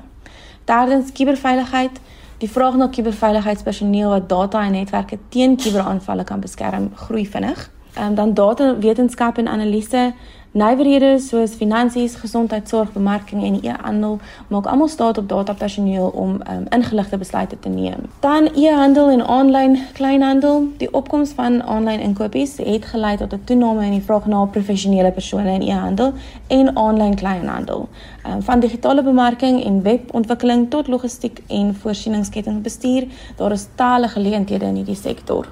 Derdens 0.64 1.12
kuberveiligheid. 1.12 2.00
Die 2.38 2.50
vraag 2.50 2.74
na 2.74 2.88
kuberveiligheidspersoneel 2.88 4.08
wat 4.08 4.28
data 4.28 4.64
en 4.64 4.72
netwerke 4.72 5.18
teen 5.28 5.56
kuberaanvalle 5.56 6.24
kan 6.24 6.40
beskerm, 6.40 6.90
groei 6.94 7.28
vinnig. 7.30 7.70
Ehm 7.94 8.06
um, 8.06 8.14
dan 8.14 8.34
data 8.34 8.78
wetenskap 8.78 9.38
en 9.38 9.48
analise 9.48 10.12
Nywerhede 10.54 11.18
soos 11.18 11.50
finansies, 11.58 12.14
gesondheidsorg, 12.14 12.92
bemarking 12.92 13.42
en 13.42 13.56
e-handel 13.62 14.20
maak 14.48 14.66
almal 14.70 14.88
staat 14.88 15.18
op 15.18 15.28
datapersoneel 15.28 16.06
om 16.06 16.36
um, 16.50 16.66
ingeligte 16.70 17.18
besluite 17.18 17.58
te 17.60 17.68
neem. 17.68 18.04
Dan 18.20 18.46
e-handel 18.54 19.10
en 19.10 19.26
aanlyn 19.26 19.78
kleinhandel. 19.92 20.68
Die 20.78 20.92
opkoms 20.94 21.32
van 21.34 21.62
aanlyn 21.62 22.00
inkopies 22.00 22.54
het 22.56 22.86
gelei 22.92 23.16
tot 23.16 23.34
'n 23.34 23.42
toename 23.44 23.84
in 23.84 23.96
die 23.98 24.02
vraag 24.02 24.26
na 24.26 24.44
professionele 24.44 25.10
persone 25.10 25.52
in 25.54 25.62
e-handel 25.62 26.12
en 26.46 26.76
aanlyn 26.76 27.14
kleinhandel. 27.14 27.88
Um, 28.26 28.42
van 28.42 28.60
digitale 28.60 29.02
bemarking 29.02 29.64
en 29.64 29.82
webontwikkeling 29.82 30.70
tot 30.70 30.88
logistiek 30.88 31.42
en 31.46 31.74
voorsieningskettingbestuur, 31.74 33.06
daar 33.36 33.52
is 33.52 33.66
talle 33.74 34.08
geleenthede 34.08 34.64
in 34.64 34.74
hierdie 34.74 35.02
sektor 35.02 35.46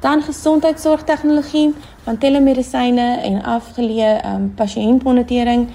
dan 0.00 0.22
gesondheidsorgtegnologie 0.22 1.74
van 2.04 2.18
telemedisyne 2.18 3.06
en 3.22 3.42
afgeleë 3.42 4.10
um, 4.28 4.50
pasiëntmonitering 4.54 5.68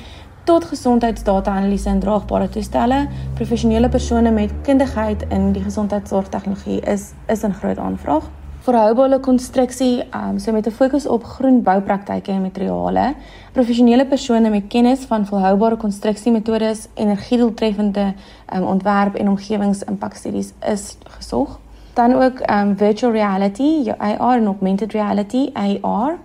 tot 0.43 0.65
gesondheidsdata-analise 0.65 1.89
en 1.89 1.99
draagbare 1.99 2.49
toestelle. 2.49 3.07
Professionele 3.37 3.89
persone 3.89 4.31
met 4.31 4.53
kundigheid 4.65 5.25
in 5.29 5.51
die 5.55 5.63
gesondheidsorgtegnologie 5.63 6.81
is 6.81 7.11
is 7.27 7.43
'n 7.43 7.53
groot 7.53 7.77
aanvraag. 7.77 8.29
Volhoubare 8.61 9.19
konstruksie, 9.19 10.03
um, 10.13 10.39
so 10.39 10.51
met 10.51 10.67
'n 10.67 10.71
fokus 10.71 11.07
op 11.07 11.23
groen 11.23 11.61
boupraktyke 11.63 12.31
en 12.31 12.41
materiale. 12.41 13.13
Professionele 13.51 14.05
persone 14.05 14.49
met 14.49 14.67
kennis 14.67 14.99
van 14.99 15.25
volhoubare 15.25 15.77
konstruksiemetodes, 15.77 16.87
energiedoeltreffende 16.93 18.13
um, 18.53 18.63
ontwerp 18.63 19.15
en 19.15 19.29
omgewingsimpakstudies 19.29 20.53
is 20.59 20.97
gesog 21.03 21.59
dan 21.93 22.13
ook 22.13 22.51
um 22.51 22.77
virtual 22.77 23.11
reality, 23.11 23.81
jou 23.83 23.97
AR 23.97 24.37
en 24.37 24.45
augmented 24.45 24.91
reality, 24.91 25.49
AR. 25.53 26.17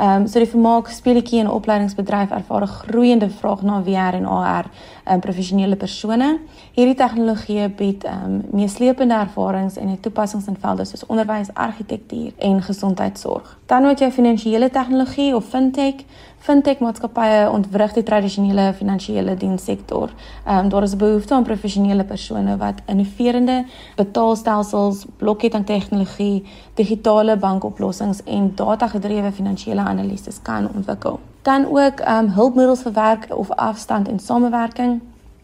Um 0.00 0.26
so 0.26 0.38
die 0.40 0.48
vermaak 0.48 0.88
speletjie 0.88 1.40
en 1.40 1.50
opleidingsbedryf 1.50 2.30
ervaar 2.30 2.62
'n 2.62 2.66
groeiende 2.66 3.30
vraag 3.30 3.62
na 3.62 3.82
VR 3.82 4.14
en 4.14 4.26
AR 4.26 4.66
um 5.10 5.20
professionele 5.20 5.76
persone. 5.76 6.38
Hierdie 6.72 6.94
tegnologie 6.94 7.68
bied 7.68 8.04
um 8.04 8.42
meeslepende 8.50 9.14
ervarings 9.14 9.76
en 9.76 10.00
toepassings 10.00 10.46
in 10.46 10.56
velde 10.60 10.84
soos 10.84 11.06
onderwys, 11.06 11.54
argitektuur 11.54 12.32
en 12.38 12.62
gesondheidsorg. 12.62 13.58
Dan 13.66 13.86
ook 13.86 13.98
jou 13.98 14.10
finansiële 14.10 14.70
tegnologie 14.70 15.36
of 15.36 15.44
fintech 15.44 15.94
fintech 16.42 16.80
maatskappye 16.82 17.50
ontwrig 17.50 17.92
die 17.94 18.02
tradisionele 18.02 18.72
finansiële 18.74 19.36
dienssektor. 19.36 20.10
Ehm 20.46 20.58
um, 20.58 20.68
daar 20.68 20.82
is 20.82 20.94
'n 20.94 20.98
behoefte 20.98 21.34
aan 21.34 21.42
professionele 21.42 22.04
persone 22.04 22.56
wat 22.56 22.82
innoverende 22.86 23.64
betaalstelsels, 23.96 25.06
blokketting 25.16 25.66
tegnologie, 25.66 26.44
digitale 26.74 27.36
bankoplossings 27.36 28.22
en 28.24 28.52
data-gedrewe 28.54 29.32
finansiële 29.32 29.80
analises 29.80 30.42
kan 30.42 30.68
ontwikkel. 30.74 31.20
dan 31.42 31.66
ook 31.66 32.00
ehm 32.00 32.24
um, 32.24 32.28
hulpmiddels 32.28 32.82
vir 32.82 32.92
werk 32.92 33.26
of 33.36 33.50
afstand 33.50 34.08
en 34.08 34.18
samewerking. 34.18 35.00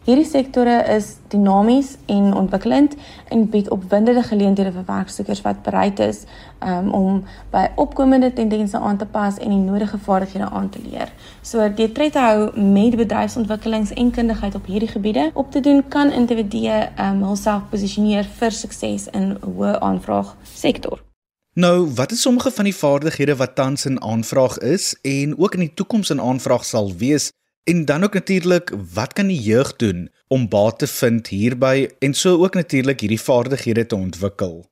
Hierdie 0.09 0.25
sektore 0.25 0.79
is 0.89 1.19
dinamies 1.29 1.91
en 2.09 2.31
ontwikkelend 2.33 2.95
en 3.29 3.43
bied 3.53 3.67
opwindende 3.69 4.23
geleenthede 4.25 4.71
vir 4.73 4.87
werksoekers 4.87 5.43
wat 5.45 5.59
bereid 5.61 5.99
is 6.01 6.23
um, 6.65 6.87
om 6.97 7.19
by 7.51 7.67
opkomende 7.77 8.31
tendense 8.33 8.79
aan 8.79 8.97
te 8.97 9.05
pas 9.05 9.37
en 9.37 9.53
die 9.53 9.59
nodige 9.61 9.99
vaardighede 10.07 10.49
aan 10.49 10.71
te 10.73 10.81
leer. 10.81 11.13
So 11.45 11.61
deur 11.61 11.93
tred 11.93 12.17
te 12.17 12.25
hou 12.25 12.49
met 12.57 12.97
bedryfsontwikkelings 12.97 13.93
en 13.93 14.09
kundigheid 14.17 14.57
op 14.57 14.65
hierdie 14.65 14.89
gebiede 14.89 15.29
op 15.33 15.51
te 15.51 15.61
doen, 15.61 15.85
kan 15.93 16.09
individue 16.09 16.81
um, 16.97 17.21
hulself 17.29 17.69
posisioneer 17.69 18.25
vir 18.41 18.51
sukses 18.63 19.11
in 19.13 19.35
'n 19.35 19.37
hoë 19.45 19.77
aanvraag 19.79 20.33
sektor. 20.43 21.03
Nou, 21.53 21.85
wat 21.95 22.11
is 22.11 22.21
sommige 22.21 22.51
van 22.51 22.65
die 22.65 22.75
vaardighede 22.75 23.35
wat 23.35 23.55
tans 23.55 23.85
in 23.85 24.01
aanvraag 24.01 24.57
is 24.57 24.95
en 25.01 25.37
ook 25.37 25.53
in 25.53 25.59
die 25.59 25.73
toekoms 25.73 26.09
in 26.09 26.21
aanvraag 26.21 26.65
sal 26.65 26.93
wees 26.97 27.29
En 27.63 27.85
dan 27.85 28.03
ook 28.03 28.13
natuurlik, 28.13 28.73
wat 28.93 29.13
kan 29.13 29.27
die 29.27 29.41
jeug 29.41 29.75
doen 29.75 30.09
om 30.27 30.49
baat 30.49 30.79
te 30.79 30.87
vind 30.87 31.27
hierby 31.27 31.89
en 31.99 32.13
so 32.13 32.43
ook 32.43 32.53
natuurlik 32.53 32.99
hierdie 32.99 33.21
vaardighede 33.21 33.85
te 33.85 33.95
ontwikkel? 33.95 34.69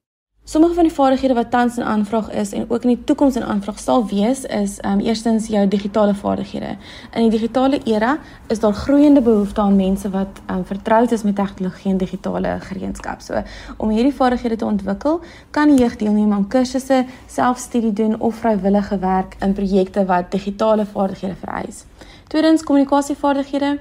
Sommige 0.50 0.74
van 0.74 0.84
die 0.84 0.94
vaardighede 0.94 1.34
wat 1.34 1.50
tans 1.52 1.78
in 1.78 1.84
aanvraag 1.84 2.30
is 2.32 2.52
en 2.52 2.70
ook 2.70 2.84
in 2.84 2.90
die 2.90 3.04
toekoms 3.04 3.36
in 3.36 3.44
aanvraag 3.44 3.80
sal 3.80 4.06
wees, 4.08 4.46
is 4.46 4.78
um 4.86 5.00
eerstens 5.00 5.48
jou 5.48 5.68
digitale 5.68 6.14
vaardighede. 6.16 6.78
In 7.14 7.28
die 7.28 7.30
digitale 7.30 7.82
era 7.84 8.14
is 8.48 8.60
daar 8.60 8.74
groeiende 8.74 9.22
behoefte 9.22 9.62
aan 9.62 9.76
mense 9.76 10.10
wat 10.10 10.40
um 10.50 10.66
vertroud 10.66 11.12
is 11.12 11.24
met 11.24 11.36
tegnologie 11.36 11.92
en 11.92 11.98
digitale 11.98 12.58
gereedskap. 12.60 13.22
So 13.22 13.44
om 13.78 13.90
hierdie 13.90 14.16
vaardighede 14.16 14.56
te 14.56 14.66
ontwikkel, 14.66 15.20
kan 15.52 15.68
die 15.68 15.84
jeug 15.84 15.96
deelneem 15.96 16.32
aan 16.34 16.48
kursusse, 16.48 17.06
selfstudie 17.28 17.94
doen 17.94 18.20
of 18.20 18.36
vrywillige 18.36 19.00
werk 19.00 19.36
in 19.40 19.54
projekte 19.54 20.06
wat 20.06 20.32
digitale 20.32 20.86
vaardighede 20.86 21.36
vereis. 21.44 21.84
Tweedens 22.28 22.64
kommunikasievaardighede. 22.64 23.78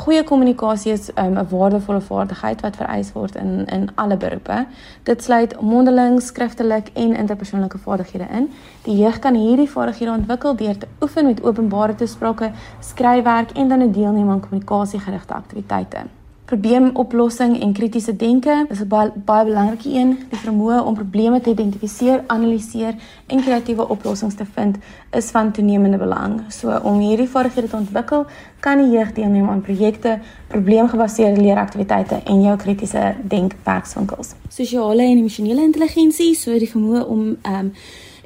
Goeie 0.00 0.22
kommunikasie 0.24 0.92
is 0.92 1.08
um, 1.10 1.34
'n 1.34 1.38
um, 1.38 1.48
waardevolle 1.48 2.00
vaardigheid 2.00 2.60
wat 2.64 2.76
vereis 2.76 3.10
word 3.12 3.34
in 3.36 3.66
in 3.66 3.88
alle 3.94 4.16
beroepe. 4.16 4.66
Dit 5.02 5.22
sluit 5.22 5.60
mondeling, 5.60 6.22
skriftelik 6.22 6.88
en 6.94 7.16
interpersoonlike 7.16 7.78
vaardighede 7.78 8.28
in. 8.38 8.48
Die 8.82 8.96
jeug 8.96 9.18
kan 9.18 9.34
hierdie 9.34 9.70
vaardighede 9.70 10.10
ontwikkel 10.10 10.56
deur 10.56 10.78
te 10.78 10.88
oefen 11.00 11.26
met 11.26 11.42
openbare 11.42 11.94
toesprake, 11.94 12.50
skryfwerk 12.80 13.50
en 13.50 13.68
dan 13.68 13.82
'n 13.82 13.92
deelneem 13.92 14.30
aan 14.30 14.40
kommunikasiegerigte 14.40 15.34
aktiwiteite 15.34 16.19
probleemoplossing 16.50 17.60
en 17.62 17.72
kritiese 17.72 18.16
denke 18.16 18.66
is 18.68 18.80
'n 18.80 18.88
baie, 18.88 19.10
baie 19.14 19.44
belangrike 19.44 19.90
een. 19.98 20.18
Die 20.30 20.38
vermoë 20.38 20.84
om 20.84 20.94
probleme 20.94 21.40
te 21.40 21.50
identifiseer, 21.50 22.24
analiseer 22.26 22.94
en 23.26 23.42
kreatiewe 23.42 23.88
oplossings 23.88 24.34
te 24.34 24.46
vind 24.54 24.76
is 25.10 25.30
van 25.30 25.52
toenemende 25.52 25.98
belang. 25.98 26.42
So 26.48 26.80
om 26.82 26.98
hierdie 26.98 27.28
vaardighede 27.28 27.68
te 27.68 27.76
ontwikkel, 27.76 28.26
kan 28.60 28.78
die 28.78 28.90
jeug 28.90 29.12
deelneem 29.12 29.48
aan 29.48 29.60
projekte, 29.60 30.18
probleemgebaseerde 30.46 31.40
leeraktiwiteite 31.40 32.20
en 32.24 32.42
jou 32.42 32.56
kritiese 32.56 33.14
denkwerkswinkels. 33.22 34.34
Sosiale 34.48 35.02
en 35.02 35.18
emosionele 35.18 35.62
intelligensie, 35.62 36.34
so 36.34 36.58
die 36.58 36.70
vermoë 36.70 37.06
om 37.06 37.36
ehm 37.42 37.58
um, 37.58 37.72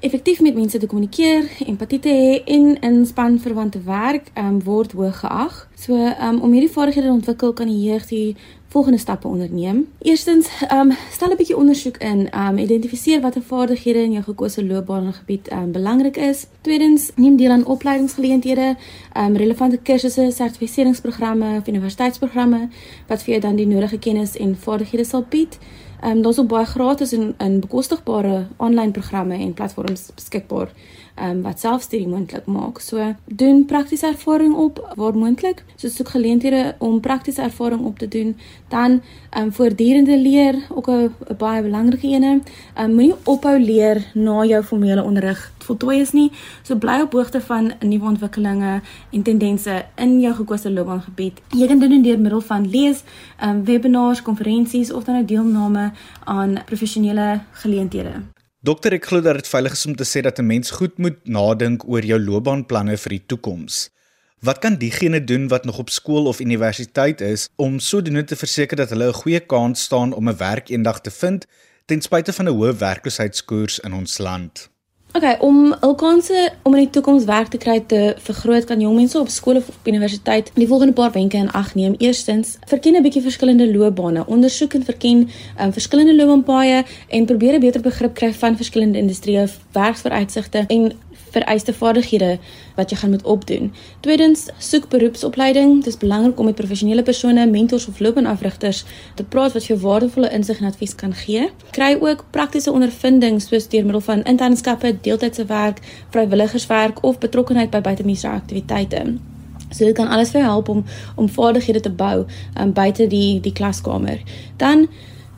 effektief 0.04 0.40
met 0.40 0.54
mense 0.54 0.78
te 0.78 0.87
kommunikeer, 0.87 1.46
empatie 1.66 1.99
te 1.99 2.12
hê 2.12 2.42
en 2.54 2.80
in 2.80 3.06
spanverwante 3.06 3.80
werk 3.87 4.28
um, 4.38 4.58
word 4.64 4.92
hoog 4.92 5.23
geag. 5.23 5.54
So 5.80 5.96
um, 5.96 6.40
om 6.44 6.52
hierdie 6.52 6.73
vaardighede 6.73 7.06
te 7.06 7.12
ontwikkel 7.12 7.52
kan 7.56 7.70
die 7.73 7.80
jeug 7.87 8.04
die 8.11 8.37
volgende 8.75 8.99
stappe 8.99 9.28
onderneem. 9.28 9.87
Eerstens, 10.02 10.49
um, 10.73 10.92
stel 11.11 11.30
'n 11.30 11.37
bietjie 11.37 11.56
ondersoek 11.56 11.96
in, 11.96 12.28
um, 12.40 12.58
identifiseer 12.58 13.20
watter 13.20 13.42
vaardighede 13.42 14.02
in 14.02 14.12
jou 14.12 14.25
gekose 14.25 14.66
loopbaangebied 14.66 15.52
um, 15.52 15.73
belangrik 15.73 16.16
is. 16.16 16.46
Tweedens, 16.61 17.11
neem 17.14 17.37
deel 17.37 17.50
aan 17.50 17.66
opleidingsgeleenthede, 17.66 18.76
um, 19.16 19.37
relevante 19.37 19.78
kursusse, 19.82 20.30
sertifiseringsprogramme 20.30 21.56
of 21.56 21.66
universiteitsprogramme 21.66 22.68
wat 23.06 23.23
vir 23.23 23.30
jou 23.30 23.40
dan 23.40 23.56
die 23.56 23.67
nodige 23.67 23.99
kennis 23.99 24.36
en 24.36 24.56
vaardighede 24.56 25.04
sal 25.04 25.25
bied. 25.28 25.58
Ehm 26.04 26.17
um, 26.17 26.23
daar's 26.23 26.38
ook 26.38 26.49
baie 26.49 26.67
gratis 26.67 27.12
en 27.12 27.34
in 27.38 27.60
bekostigbare 27.60 28.47
aanlyn 28.56 28.90
programme 28.93 29.34
en 29.34 29.54
platforms 29.54 30.10
beskikbaar 30.14 30.69
um, 31.21 31.43
wat 31.43 31.61
selfstudie 31.61 32.09
moontlik 32.09 32.47
maak. 32.47 32.81
So 32.81 33.15
doen 33.25 33.65
praktiese 33.65 34.07
ervaring 34.07 34.55
op 34.55 34.81
waar 34.97 35.17
moontlik. 35.17 35.65
So 35.77 35.89
soek 35.89 36.09
geleenthede 36.09 36.75
om 36.79 37.00
praktiese 37.00 37.43
ervaring 37.43 37.85
op 37.85 37.99
te 37.99 38.09
doen. 38.09 38.37
Dan 38.69 39.03
ehm 39.31 39.45
um, 39.45 39.53
voortdurende 39.53 40.19
leer 40.19 40.55
ook 40.71 40.89
'n 40.91 41.13
baie 41.39 41.63
belangrike 41.63 42.07
ene. 42.07 42.41
Ehm 42.75 42.91
um, 42.91 42.95
moenie 42.95 43.15
ophou 43.25 43.59
leer 43.59 44.11
na 44.15 44.45
jou 44.45 44.63
formele 44.63 45.03
onderrig 45.03 45.53
voltooi 45.59 46.00
is 46.00 46.13
nie. 46.13 46.31
So 46.63 46.77
bly 46.77 47.00
op 47.00 47.13
hoogte 47.13 47.41
van 47.41 47.73
nuwe 47.81 48.05
ontwikkelinge 48.05 48.81
en 49.11 49.23
tendense 49.23 49.85
in 49.97 50.21
jou 50.21 50.35
gekose 50.35 50.71
loopbaangebied. 50.71 51.41
Jy 51.50 51.67
kan 51.67 51.79
dit 51.79 51.91
doen 51.91 52.03
deur 52.03 52.19
middel 52.19 52.41
van 52.41 52.71
lees, 52.71 53.03
ehm 53.39 53.50
um, 53.50 53.65
webinars, 53.65 54.23
konferensies 54.23 54.93
of 54.93 55.05
dan 55.05 55.17
'n 55.17 55.27
deelname 55.27 55.93
aan 56.25 56.63
professionele 56.65 57.41
geleenthede. 57.53 58.33
Dokter, 58.65 58.95
ek 58.97 59.11
glo 59.11 59.21
dat 59.21 59.37
dit 59.37 59.49
veilig 59.53 59.75
is 59.77 59.83
om 59.85 59.93
te 59.93 60.07
sê 60.09 60.23
dat 60.25 60.39
'n 60.41 60.47
mens 60.47 60.71
goed 60.73 60.97
moet 60.97 61.19
nadink 61.29 61.83
oor 61.85 62.00
jou 62.00 62.17
loopbaanplanne 62.19 62.97
vir 62.97 63.11
die 63.11 63.25
toekoms. 63.27 63.91
Wat 64.41 64.59
kan 64.59 64.79
diegene 64.81 65.21
doen 65.25 65.49
wat 65.49 65.65
nog 65.65 65.79
op 65.79 65.91
skool 65.91 66.25
of 66.27 66.41
universiteit 66.41 67.21
is 67.21 67.49
om 67.57 67.79
sodoende 67.79 68.25
te 68.25 68.37
verseker 68.37 68.77
dat 68.77 68.89
hulle 68.89 69.09
'n 69.09 69.21
goeie 69.21 69.41
kans 69.41 69.83
staan 69.83 70.15
om 70.15 70.29
'n 70.29 70.37
werk 70.37 70.69
eendag 70.71 71.00
te 71.00 71.11
vind 71.11 71.47
ten 71.85 72.00
spyte 72.00 72.33
van 72.33 72.49
'n 72.49 72.57
hoë 72.57 72.77
werkloosheidskoers 72.77 73.81
in 73.81 73.93
ons 73.93 74.19
land? 74.19 74.71
Okay, 75.15 75.37
om 75.39 75.75
hul 75.81 75.93
kanse 75.95 76.53
om 76.67 76.75
in 76.75 76.81
die 76.89 76.91
toekoms 76.91 77.23
werk 77.29 77.53
te 77.53 77.59
kry 77.63 77.77
te 77.87 77.99
vergroot, 78.25 78.65
kan 78.67 78.81
jong 78.83 78.97
mense 78.99 79.15
op 79.21 79.29
skool 79.31 79.61
of 79.61 79.69
op 79.71 79.87
universiteit 79.87 80.49
die 80.57 80.67
volgende 80.67 80.97
paar 80.99 81.13
wenke 81.15 81.39
in 81.39 81.53
ag 81.55 81.69
neem. 81.79 81.95
Eerstens, 82.03 82.57
verken 82.67 82.99
'n 82.99 83.03
bietjie 83.03 83.23
verskillende 83.23 83.69
loopbane, 83.71 84.25
ondersoek 84.27 84.75
en 84.75 84.83
verken 84.83 85.29
um, 85.61 85.73
verskillende 85.73 86.17
loopbaanpaaie 86.17 86.83
en 87.09 87.27
probeer 87.31 87.55
'n 87.55 87.61
beter 87.61 87.81
begrip 87.81 88.15
kry 88.15 88.33
van 88.33 88.57
verskillende 88.57 88.99
industrieë, 88.99 89.47
werksvooruitsigte 89.73 90.65
en 90.67 90.93
vereiste 91.34 91.75
vaardighede 91.75 92.38
wat 92.78 92.90
jy 92.90 92.99
gaan 93.00 93.12
moet 93.14 93.26
opdoen. 93.34 93.73
Tweedens, 94.06 94.47
soek 94.58 94.88
beroepsopleiding. 94.92 95.76
Dit 95.82 95.92
is 95.94 96.00
belangrik 96.00 96.38
om 96.38 96.50
met 96.50 96.58
professionele 96.58 97.02
persone, 97.02 97.47
mentors 97.50 97.88
of 97.90 98.00
loopbaanafrigters 98.00 98.84
te 99.18 99.26
praat 99.34 99.52
wat 99.56 99.66
vir 99.66 99.75
jou 99.75 99.80
waardevolle 99.84 100.32
insig 100.38 100.62
en 100.62 100.70
advies 100.70 100.94
kan 100.94 101.14
gee. 101.25 101.50
Kry 101.76 101.92
ook 102.00 102.26
praktiese 102.34 102.73
ondervinding 102.73 103.42
soos 103.42 103.68
deur 103.68 103.86
middel 103.86 104.04
van 104.08 104.25
internskappe, 104.25 104.97
deeltydse 105.06 105.47
werk, 105.50 105.84
vrywilligerswerk 106.14 107.04
of 107.04 107.18
betrokkenheid 107.23 107.70
by 107.75 107.82
buitemuurse 107.84 108.28
aktiwiteite. 108.28 109.06
So 109.75 109.84
dit 109.84 109.97
kan 109.97 110.08
alles 110.08 110.30
vir 110.30 110.44
jou 110.44 110.50
help 110.50 110.68
om 110.68 110.84
om 111.16 111.28
vaardighede 111.28 111.80
te 111.80 111.90
bou 111.90 112.25
um, 112.60 112.73
buite 112.73 113.06
die 113.10 113.40
die 113.40 113.52
klaskamer. 113.52 114.23
Dan 114.56 114.86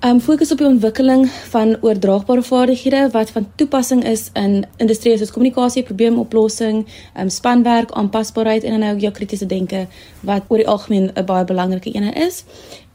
Um 0.05 0.19
fokus 0.21 0.51
op 0.53 0.59
die 0.61 0.67
ontwikkeling 0.67 1.23
van 1.49 1.77
oordraagbare 1.81 2.43
vaardighede 2.43 3.09
wat 3.11 3.31
van 3.31 3.47
toepassing 3.57 4.03
is 4.05 4.27
in 4.37 4.67
industrieë 4.77 5.17
soos 5.17 5.33
kommunikasie, 5.33 5.83
probleemoplossing, 5.89 6.83
um 7.17 7.31
spanwerk, 7.33 7.95
aanpasbaarheid 7.97 8.65
en 8.65 8.77
dan 8.77 8.85
nou 8.85 8.99
jou 9.01 9.13
kritiese 9.17 9.49
denke 9.49 9.87
wat 10.21 10.45
oor 10.53 10.61
die 10.61 10.69
algemeen 10.69 11.09
'n 11.15 11.25
baie 11.25 11.45
belangrike 11.45 11.97
een 11.97 12.13
is. 12.13 12.45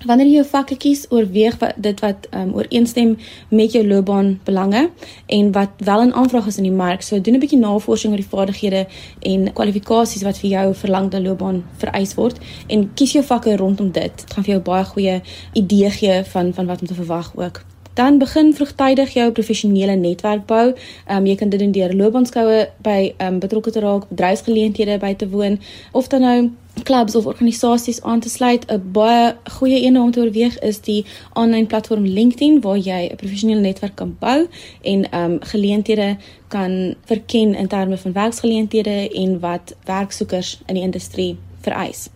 Wanneer 0.05 0.27
jy 0.27 0.39
jou 0.39 0.45
vakke 0.49 0.77
kies, 0.81 1.05
oorweeg 1.13 1.57
wat 1.61 1.77
dit 1.77 1.99
wat 2.01 2.27
um, 2.33 2.53
ooreenstem 2.57 3.17
met 3.49 3.75
jou 3.75 3.83
loopbaan 3.87 4.39
belange 4.47 4.89
en 5.25 5.51
wat 5.51 5.69
wel 5.77 6.01
in 6.07 6.13
aanvraag 6.13 6.47
is 6.47 6.57
in 6.57 6.69
die 6.69 6.73
mark. 6.73 7.01
So 7.01 7.21
doen 7.21 7.35
'n 7.37 7.43
bietjie 7.43 7.59
navorsing 7.59 8.13
oor 8.13 8.21
die 8.21 8.33
vaardighede 8.33 8.87
en 9.19 9.53
kwalifikasies 9.53 10.23
wat 10.23 10.37
vir 10.37 10.49
jou 10.49 10.75
verlangde 10.75 11.21
loopbaan 11.21 11.63
vereis 11.77 12.13
word 12.15 12.37
en 12.67 12.89
kies 12.93 13.11
jou 13.11 13.23
vakke 13.23 13.55
rondom 13.55 13.91
dit. 13.91 14.17
Dit 14.17 14.33
gaan 14.33 14.43
vir 14.43 14.53
jou 14.53 14.61
baie 14.61 14.85
goeie 14.85 15.21
idee 15.53 15.89
gee 15.89 16.23
van 16.23 16.53
van 16.53 16.65
wat 16.65 16.81
om 16.81 16.87
te 16.87 16.93
verwag 16.93 17.31
ook. 17.35 17.70
Dan 17.93 18.17
begin 18.17 18.54
vroegtydig 18.54 19.13
jou 19.13 19.32
professionele 19.32 19.95
netwerk 19.95 20.45
bou. 20.45 20.73
Ehm 21.06 21.17
um, 21.17 21.25
jy 21.25 21.36
kan 21.36 21.49
dit 21.49 21.60
doen 21.60 21.71
deur 21.71 21.93
loopbaanskoue 21.93 22.69
by 22.82 23.13
ehm 23.17 23.34
um, 23.34 23.39
betrokke 23.39 23.71
te 23.71 23.80
raak, 23.80 24.08
bedryfsgeleenthede 24.10 24.97
by 24.97 25.13
te 25.13 25.30
woon 25.30 25.60
of 25.91 26.08
dan 26.08 26.21
nou 26.21 26.51
klubs 26.84 27.15
of 27.15 27.25
organisasies 27.25 28.01
aan 28.01 28.19
te 28.19 28.30
sluit. 28.30 28.65
'n 28.71 28.91
Baie 28.91 29.36
goeie 29.43 29.84
een 29.86 29.99
om 29.99 30.12
te 30.12 30.19
oorweeg 30.19 30.60
is 30.60 30.80
die 30.82 31.06
aanlyn 31.34 31.67
platform 31.67 32.06
LinkedIn 32.06 32.62
waar 32.62 32.77
jy 32.77 33.10
'n 33.12 33.15
professionele 33.15 33.62
netwerk 33.62 33.95
kan 33.95 34.15
bou 34.19 34.47
en 34.82 35.12
ehm 35.12 35.32
um, 35.32 35.38
geleenthede 35.41 36.17
kan 36.47 36.95
verken 37.06 37.56
in 37.56 37.67
terme 37.67 37.97
van 37.97 38.13
werksgeleenthede 38.13 39.10
en 39.10 39.39
wat 39.39 39.75
werksoekers 39.84 40.60
in 40.65 40.73
die 40.73 40.84
industrie 40.84 41.38
vereis. 41.62 42.10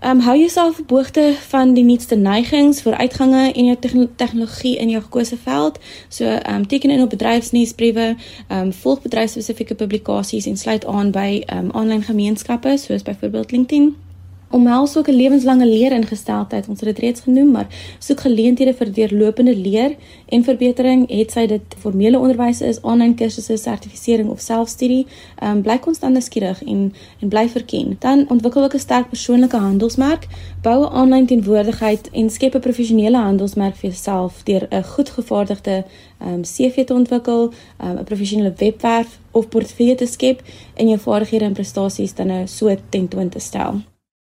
Ehm 0.00 0.16
um, 0.16 0.20
hou 0.20 0.38
jouself 0.38 0.78
op 0.78 0.90
hoogte 0.90 1.34
van 1.48 1.74
die 1.74 1.84
nuutste 1.84 2.14
neigings, 2.14 2.82
vooruitgange 2.82 3.52
en 3.52 3.64
jou 3.64 4.06
tegnologie 4.16 4.76
in 4.76 4.88
jou 4.88 5.02
gekose 5.02 5.36
veld. 5.36 5.78
So 6.08 6.24
ehm 6.24 6.54
um, 6.54 6.66
teken 6.66 6.90
in 6.90 7.02
op 7.02 7.08
bedryfsnuusbriewe, 7.10 8.16
ehm 8.48 8.60
um, 8.60 8.72
volg 8.72 9.02
bedryfspesifieke 9.02 9.74
publikasies 9.74 10.46
en 10.46 10.56
sluit 10.56 10.86
aan 10.86 11.10
by 11.10 11.42
ehm 11.46 11.64
um, 11.64 11.70
aanlyn 11.70 12.02
gemeenskappe 12.02 12.76
soos 12.76 13.02
byvoorbeeld 13.02 13.50
LinkedIn. 13.50 14.07
Omhels 14.50 14.96
ook 14.96 15.08
'n 15.08 15.16
lewenslange 15.16 15.66
leeringesteldheid. 15.66 16.68
Ons 16.68 16.80
het 16.80 16.88
dit 16.88 16.98
reeds 16.98 17.20
genoem, 17.20 17.50
maar 17.50 17.66
soek 17.98 18.20
geleenthede 18.20 18.74
vir 18.74 18.92
deurlopende 18.92 19.56
leer 19.56 19.96
en 20.28 20.44
verbetering, 20.44 21.10
het 21.10 21.30
sy 21.30 21.46
dit 21.46 21.62
formele 21.78 22.18
onderwys 22.18 22.60
is, 22.60 22.82
aanlyn 22.82 23.14
kursusse, 23.14 23.56
sertifisering 23.56 24.30
of 24.30 24.40
selfstudie, 24.40 25.06
um, 25.42 25.62
bly 25.62 25.78
konstant 25.78 26.12
nuuskierig 26.12 26.62
en 26.64 26.92
en 27.20 27.28
bly 27.28 27.48
verken. 27.48 27.96
Dan 27.98 28.24
ontwikkel 28.28 28.62
ook 28.62 28.74
'n 28.74 28.78
sterk 28.78 29.08
persoonlike 29.08 29.56
handelsmerk, 29.56 30.26
bou 30.62 30.84
'n 30.84 30.92
aanlyn 30.92 31.26
teenwoordigheid 31.26 32.10
en 32.10 32.30
skep 32.30 32.54
'n 32.54 32.60
professionele 32.60 33.16
handelsmerk 33.16 33.76
vir 33.76 33.90
jouself 33.90 34.42
deur 34.44 34.66
'n 34.70 34.82
goed 34.82 35.10
gevaardigde 35.10 35.84
um, 36.26 36.42
CV 36.42 36.84
te 36.84 36.94
ontwikkel, 36.94 37.52
um, 37.84 37.98
'n 37.98 38.04
professionele 38.04 38.52
webwerf 38.56 39.18
of 39.30 39.48
portefeulje 39.48 39.94
te 39.94 40.06
skep 40.06 40.42
en 40.74 40.88
jou 40.88 40.98
vaardighede 40.98 41.44
en 41.44 41.52
prestasies 41.52 42.14
dan 42.14 42.26
nou 42.26 42.46
so 42.46 42.76
tentoon 42.88 43.28
te 43.28 43.38
stel. 43.38 43.80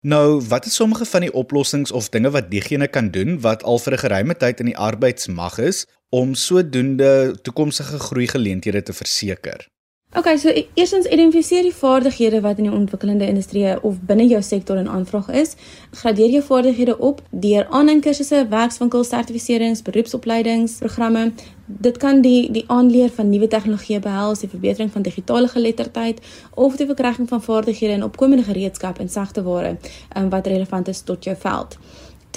Nou, 0.02 0.42
wat 0.48 0.66
is 0.66 0.76
sommige 0.76 1.06
van 1.06 1.22
die 1.22 1.34
oplossings 1.34 1.92
of 1.92 2.10
dinge 2.10 2.30
wat 2.32 2.52
diegene 2.52 2.88
kan 2.88 3.10
doen 3.12 3.40
wat 3.44 3.64
al 3.64 3.80
vir 3.80 3.94
'n 3.94 3.98
geruime 3.98 4.36
tyd 4.36 4.60
in 4.60 4.66
die 4.72 4.78
arbeidsmag 4.78 5.58
is 5.58 5.86
om 6.10 6.34
sodoende 6.34 7.36
toekomstige 7.42 8.00
groeigeleenthede 8.00 8.84
te 8.84 8.94
verseker? 8.94 9.68
Okay, 10.18 10.38
so 10.38 10.50
e-, 10.50 10.68
eerstens 10.74 11.06
identifiseer 11.06 11.62
die 11.62 11.74
vaardighede 11.74 12.40
wat 12.42 12.58
in 12.58 12.66
die 12.66 12.74
ontwikkelende 12.74 13.28
industrie 13.30 13.84
of 13.84 14.00
binne 14.02 14.26
jou 14.26 14.42
sektor 14.42 14.78
in 14.82 14.90
aanvraag 14.90 15.30
is. 15.30 15.54
Gradeer 15.92 16.32
jou 16.34 16.42
vaardighede 16.48 16.96
op 16.98 17.22
deur 17.30 17.68
aanlyn 17.70 18.02
kursusse, 18.02 18.40
werkswinkel 18.50 19.06
sertifiserings, 19.06 19.84
beroepsopleidingsprogramme. 19.86 21.28
Dit 21.66 22.02
kan 22.02 22.24
die 22.26 22.50
die 22.52 22.66
aanleer 22.68 23.14
van 23.14 23.30
nuwe 23.30 23.52
tegnologieë 23.54 24.02
behels, 24.02 24.42
die 24.42 24.50
verbetering 24.50 24.90
van 24.92 25.06
digitale 25.06 25.48
geletterdheid 25.48 26.26
of 26.56 26.82
die 26.82 26.90
verkryging 26.90 27.30
van 27.30 27.46
vaardighede 27.46 28.02
in 28.02 28.10
opkomende 28.10 28.50
gereedskap 28.50 28.98
en 28.98 29.14
sagteware 29.14 29.78
um, 30.18 30.34
wat 30.34 30.50
relevant 30.50 30.90
is 30.90 31.06
tot 31.06 31.24
jou 31.24 31.38
veld. 31.38 31.78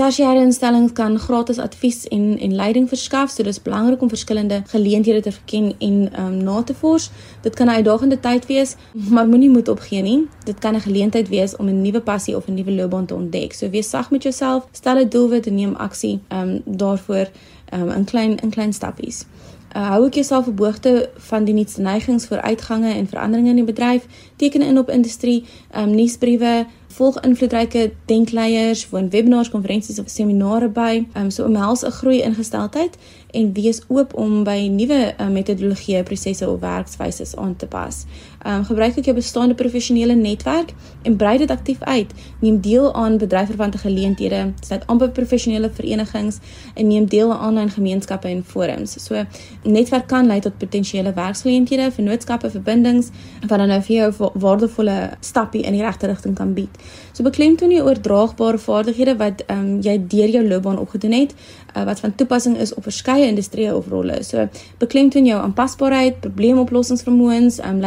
Tersiêre 0.02 0.40
instellings 0.42 0.92
kan 0.92 1.18
gratis 1.18 1.58
advies 1.58 2.08
en 2.08 2.38
en 2.38 2.54
leiding 2.54 2.88
verskaf, 2.88 3.30
so 3.30 3.44
dis 3.46 3.60
belangrik 3.62 4.00
om 4.02 4.08
verskillende 4.08 4.62
geleenthede 4.66 5.20
te 5.20 5.32
verken 5.32 5.74
en 5.78 6.20
um, 6.20 6.36
na 6.42 6.62
te 6.62 6.74
vors. 6.74 7.10
Dit 7.42 7.54
kan 7.54 7.66
'n 7.66 7.70
uitdagende 7.70 8.20
tyd 8.20 8.46
wees, 8.46 8.74
maar 8.92 9.28
moenie 9.28 9.50
moed 9.50 9.68
opgee 9.68 10.02
nie. 10.02 10.26
Dit 10.44 10.58
kan 10.58 10.74
'n 10.74 10.80
geleentheid 10.80 11.28
wees 11.28 11.56
om 11.56 11.68
'n 11.68 11.82
nuwe 11.82 12.00
passie 12.00 12.36
of 12.36 12.48
'n 12.48 12.54
nuwe 12.54 12.72
loopbaan 12.72 13.06
te 13.06 13.14
ontdek. 13.14 13.52
So 13.52 13.70
wees 13.70 13.88
sag 13.88 14.10
met 14.10 14.22
jouself, 14.22 14.66
stel 14.72 14.98
'n 14.98 15.08
doelwit 15.08 15.46
en 15.46 15.54
neem 15.54 15.74
aksie 15.74 16.20
um 16.28 16.62
daarvoor 16.64 17.28
um 17.74 17.90
in 17.90 18.04
klein 18.04 18.36
in 18.36 18.50
klein 18.50 18.72
stappies. 18.72 19.24
Uh, 19.72 19.86
hou 19.88 20.02
ek 20.06 20.18
jouself 20.20 20.46
op 20.46 20.58
hoogte 20.58 21.10
van 21.30 21.46
die 21.48 21.54
nuutste 21.56 21.80
neigings 21.80 22.26
vir 22.28 22.42
uitgange 22.44 22.92
en 22.92 23.06
veranderinge 23.08 23.54
in 23.54 23.60
die 23.62 23.64
bedryf, 23.64 24.04
teken 24.36 24.62
in 24.62 24.78
op 24.78 24.90
industrie, 24.92 25.44
um 25.76 25.94
nuusbriewe, 25.96 26.66
volg 26.92 27.16
invloedryke 27.24 27.92
denkleiers, 28.04 28.84
woon 28.90 29.08
webinars, 29.10 29.48
konferensies 29.48 29.98
of 29.98 30.10
seminare 30.12 30.68
by, 30.68 31.06
um, 31.16 31.30
so 31.30 31.44
omhels 31.48 31.84
'n 31.84 31.90
groei 31.90 32.20
ingesteldheid 32.20 32.98
en 33.30 33.52
wees 33.52 33.80
oop 33.88 34.14
om 34.14 34.44
by 34.44 34.68
nuwe 34.68 35.14
uh, 35.16 35.28
metodologieë, 35.28 36.02
prosesse 36.02 36.48
of 36.48 36.60
werkswyse 36.60 37.36
aan 37.36 37.56
te 37.56 37.66
pas. 37.66 38.04
Um, 38.46 38.64
gebruik 38.64 38.98
ook 38.98 39.04
jou 39.04 39.14
bestaande 39.14 39.54
professionele 39.54 40.14
netwerk 40.14 40.72
en 41.02 41.16
brei 41.16 41.38
dit 41.38 41.50
aktief 41.50 41.82
uit. 41.82 42.10
Neem 42.40 42.60
deel 42.60 42.94
aan 42.94 43.18
bedryfverwante 43.18 43.78
geleenthede, 43.78 44.52
sluit 44.60 44.86
aan 44.86 44.98
by 44.98 45.08
professionele 45.08 45.70
verenigings 45.70 46.38
en 46.74 46.86
neem 46.86 47.06
deel 47.06 47.32
aan 47.32 47.38
aanlyn 47.38 47.70
gemeenskappe 47.70 48.28
en 48.28 48.42
forums. 48.46 48.96
So 49.04 49.24
netwerk 49.62 50.06
kan 50.06 50.26
lei 50.26 50.40
tot 50.40 50.58
potensiële 50.58 51.12
werksgeleenthede, 51.14 51.92
vennootskappe, 51.92 52.50
verbindings 52.50 53.12
wat 53.46 53.58
dan 53.58 53.68
nou 53.68 53.78
vir 53.82 53.96
jou 53.96 54.30
waardevolle 54.34 54.96
stappie 55.20 55.62
in 55.62 55.78
die 55.78 55.82
regte 55.82 56.10
rigting 56.10 56.34
kan 56.34 56.54
bied. 56.54 56.82
So 57.12 57.22
beklemtoon 57.22 57.70
jy 57.70 57.82
oordraagbare 57.84 58.58
vaardighede 58.58 59.16
wat 59.22 59.46
ehm 59.46 59.58
um, 59.58 59.80
jy 59.84 59.98
deur 60.08 60.34
jou 60.34 60.42
loopbaan 60.48 60.78
opgedoen 60.82 61.12
het, 61.12 61.34
uh, 61.76 61.84
wat 61.84 62.00
van 62.00 62.14
toepassing 62.14 62.58
is 62.58 62.74
op 62.74 62.82
verskeie 62.82 63.26
industrieë 63.26 63.74
of 63.74 63.88
rolle. 63.88 64.22
So 64.24 64.48
beklemtoon 64.78 65.26
jou 65.26 65.40
aanpasbaarheid, 65.40 66.20
probleemoplossingsvermoëns, 66.20 67.60
ehm 67.60 67.74
um, 67.74 67.80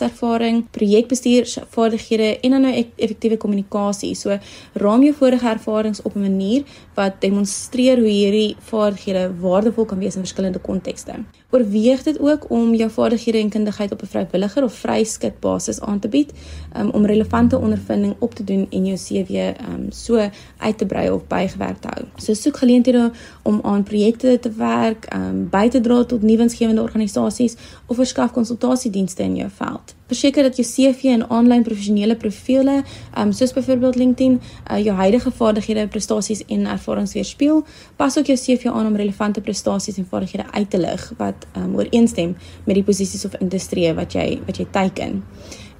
leierskapservaring, 0.00 0.64
projekbestuursvaardighede 0.70 2.40
en 2.40 2.50
dan 2.50 2.60
nou 2.62 2.84
effektiewe 2.96 3.36
kommunikasie. 3.36 4.14
So 4.14 4.38
raam 4.74 5.02
jou 5.02 5.14
vorige 5.14 5.48
ervarings 5.48 6.02
op 6.02 6.14
'n 6.16 6.20
manier 6.20 6.64
wat 6.94 7.20
demonstreer 7.20 7.98
hoe 7.98 8.08
hierdie 8.08 8.56
vaardighede 8.58 9.32
waardevol 9.40 9.84
kan 9.84 9.98
wees 9.98 10.14
in 10.14 10.22
verskillende 10.22 10.58
kontekste. 10.58 11.12
Oorweeg 11.50 12.02
dit 12.02 12.20
ook 12.20 12.50
om 12.50 12.74
jou 12.74 12.90
vaardighede 12.90 13.38
en 13.38 13.48
kundigheid 13.48 13.92
op 13.92 14.02
'n 14.02 14.06
vrywilliger 14.06 14.64
of 14.64 14.74
vryskut 14.74 15.40
basis 15.40 15.80
aan 15.80 15.98
te 15.98 16.08
bied 16.08 16.32
um, 16.76 16.90
om 16.90 17.06
relevante 17.06 17.58
ondervinding 17.58 18.14
op 18.18 18.34
te 18.34 18.44
doen 18.44 18.66
en 18.70 18.86
jou 18.86 18.96
CV 18.96 19.52
um, 19.68 19.86
so 19.90 20.30
uit 20.56 20.78
te 20.78 20.86
brei 20.86 21.10
of 21.10 21.26
bygewerk 21.26 21.80
te 21.80 21.88
hou. 21.88 22.06
So 22.16 22.34
soek 22.34 22.56
geleenthede 22.56 23.10
om 23.42 23.60
aan 23.62 23.82
projekte 23.82 24.38
te 24.40 24.50
werk, 24.50 25.14
um, 25.14 25.48
by 25.50 25.68
te 25.68 25.80
dra 25.80 26.04
tot 26.04 26.22
nuwensgewende 26.22 26.82
organisasies 26.82 27.56
of 27.86 27.96
verskaf 27.96 28.32
konsultasiedienste 28.32 29.22
in 29.22 29.36
jou 29.36 29.50
veld. 29.50 29.94
Verseker 30.10 30.42
dat 30.42 30.56
jou 30.58 30.66
CV 30.66 31.12
en 31.14 31.22
aanlyn 31.30 31.62
professionele 31.62 32.16
profile, 32.18 32.80
um, 33.18 33.30
soos 33.32 33.52
byvoorbeeld 33.54 33.98
LinkedIn, 34.00 34.40
uh, 34.40 34.78
jou 34.82 34.96
huidige 34.98 35.30
vaardighede, 35.30 35.86
prestasies 35.88 36.42
en 36.50 36.66
ervarings 36.66 37.14
weerspieël. 37.14 37.62
Pas 37.96 38.18
ook 38.18 38.32
jou 38.32 38.38
CV 38.38 38.66
aan 38.72 38.90
om 38.90 38.96
relevante 38.98 39.40
prestasies 39.40 40.00
en 40.02 40.08
vaardighede 40.10 40.48
uit 40.50 40.70
te 40.70 40.82
lig 40.82 41.06
wat 41.20 41.46
um, 41.56 41.76
ooreenstem 41.78 42.34
met 42.64 42.74
die 42.74 42.84
posisies 42.84 43.24
of 43.24 43.38
industrieë 43.38 43.94
wat 43.94 44.18
jy 44.18 44.26
wat 44.48 44.58
jy 44.58 44.66
teiken. 44.74 45.20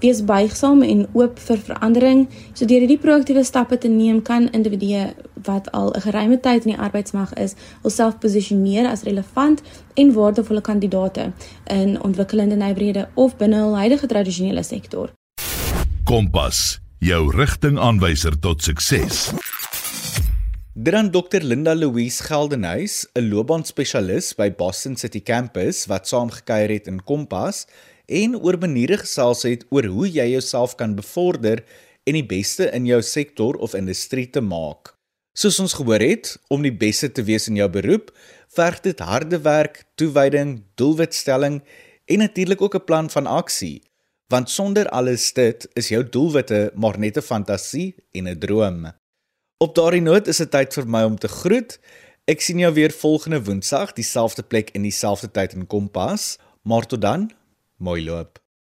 Wees 0.01 0.23
buigsaam 0.25 0.81
en 0.83 1.03
oop 1.13 1.39
vir 1.45 1.59
verandering. 1.61 2.23
So 2.57 2.65
deur 2.65 2.81
hierdie 2.81 3.01
proaktiewe 3.01 3.43
stappe 3.45 3.77
te 3.79 3.89
neem, 3.93 4.23
kan 4.25 4.47
individue 4.57 5.11
wat 5.45 5.69
al 5.77 5.93
'n 5.93 6.01
geruime 6.01 6.41
tyd 6.41 6.65
in 6.65 6.73
die 6.73 6.81
arbeidsmag 6.81 7.35
is, 7.35 7.55
hulself 7.83 8.19
posisioneer 8.19 8.89
as 8.89 9.03
relevant 9.03 9.61
en 9.95 10.13
waardevolle 10.13 10.61
kandidaate 10.61 11.33
in 11.67 12.03
ontwikkelende 12.03 12.57
nywerhede 12.57 13.09
of 13.15 13.37
binne 13.37 13.57
hul 13.57 13.77
huidige 13.77 14.07
tradisionele 14.07 14.63
sektor. 14.63 15.13
Kompas, 16.05 16.81
jou 16.99 17.37
rigtingaanwyser 17.37 18.39
tot 18.39 18.63
sukses. 18.63 19.33
Dan 20.75 21.11
Dr 21.11 21.43
Linda 21.43 21.75
Louise 21.75 22.23
Geldenhuys, 22.23 23.07
'n 23.15 23.29
loopbaanspesialis 23.29 24.35
by 24.35 24.51
Boston 24.51 24.97
City 24.97 25.21
Campus 25.21 25.87
wat 25.87 26.09
saamgekyer 26.09 26.69
het 26.69 26.87
in 26.87 27.05
Kompas 27.05 27.67
en 28.11 28.37
oor 28.37 28.59
maniere 28.59 28.99
gesels 28.99 29.45
het 29.47 29.65
oor 29.71 29.87
hoe 29.87 30.09
jy 30.11 30.27
jouself 30.35 30.75
kan 30.77 30.97
bevorder 30.99 31.63
en 32.05 32.19
die 32.19 32.27
beste 32.27 32.67
in 32.75 32.87
jou 32.89 33.01
sektor 33.03 33.57
of 33.63 33.77
industrie 33.79 34.27
te 34.31 34.43
maak. 34.43 34.95
Soos 35.39 35.61
ons 35.63 35.77
gehoor 35.79 36.03
het, 36.03 36.35
om 36.51 36.65
die 36.67 36.75
beste 36.75 37.09
te 37.15 37.23
wees 37.23 37.47
in 37.49 37.57
jou 37.61 37.69
beroep, 37.71 38.11
verg 38.51 38.81
dit 38.83 38.99
harde 38.99 39.39
werk, 39.45 39.85
toewyding, 39.95 40.59
doelwitstelling 40.75 41.61
en 42.11 42.19
natuurlik 42.19 42.63
ook 42.63 42.75
'n 42.75 42.85
plan 42.85 43.11
van 43.11 43.27
aksie. 43.27 43.83
Want 44.29 44.51
sonder 44.51 44.89
alles 44.89 45.33
dit 45.33 45.69
is 45.75 45.89
jou 45.89 46.03
doelwitte 46.09 46.73
maar 46.75 46.99
net 46.99 47.17
'n 47.17 47.23
fantasie 47.23 47.95
en 48.13 48.29
'n 48.29 48.39
droom. 48.39 48.93
Op 49.59 49.75
daardie 49.75 50.01
noot 50.03 50.27
is 50.27 50.37
dit 50.37 50.51
tyd 50.51 50.75
vir 50.75 50.87
my 50.87 51.03
om 51.03 51.19
te 51.19 51.29
groet. 51.29 51.79
Ek 52.25 52.41
sien 52.41 52.59
jou 52.59 52.73
weer 52.75 52.91
volgende 52.91 53.45
Woensdag, 53.45 53.93
dieselfde 53.93 54.43
plek 54.43 54.71
en 54.71 54.83
dieselfde 54.83 55.31
tyd 55.31 55.53
in 55.53 55.67
Kompas. 55.67 56.39
Maar 56.63 56.87
tot 56.87 57.01
dan, 57.01 57.31
Mäul 57.81 58.09
ab. 58.11 58.41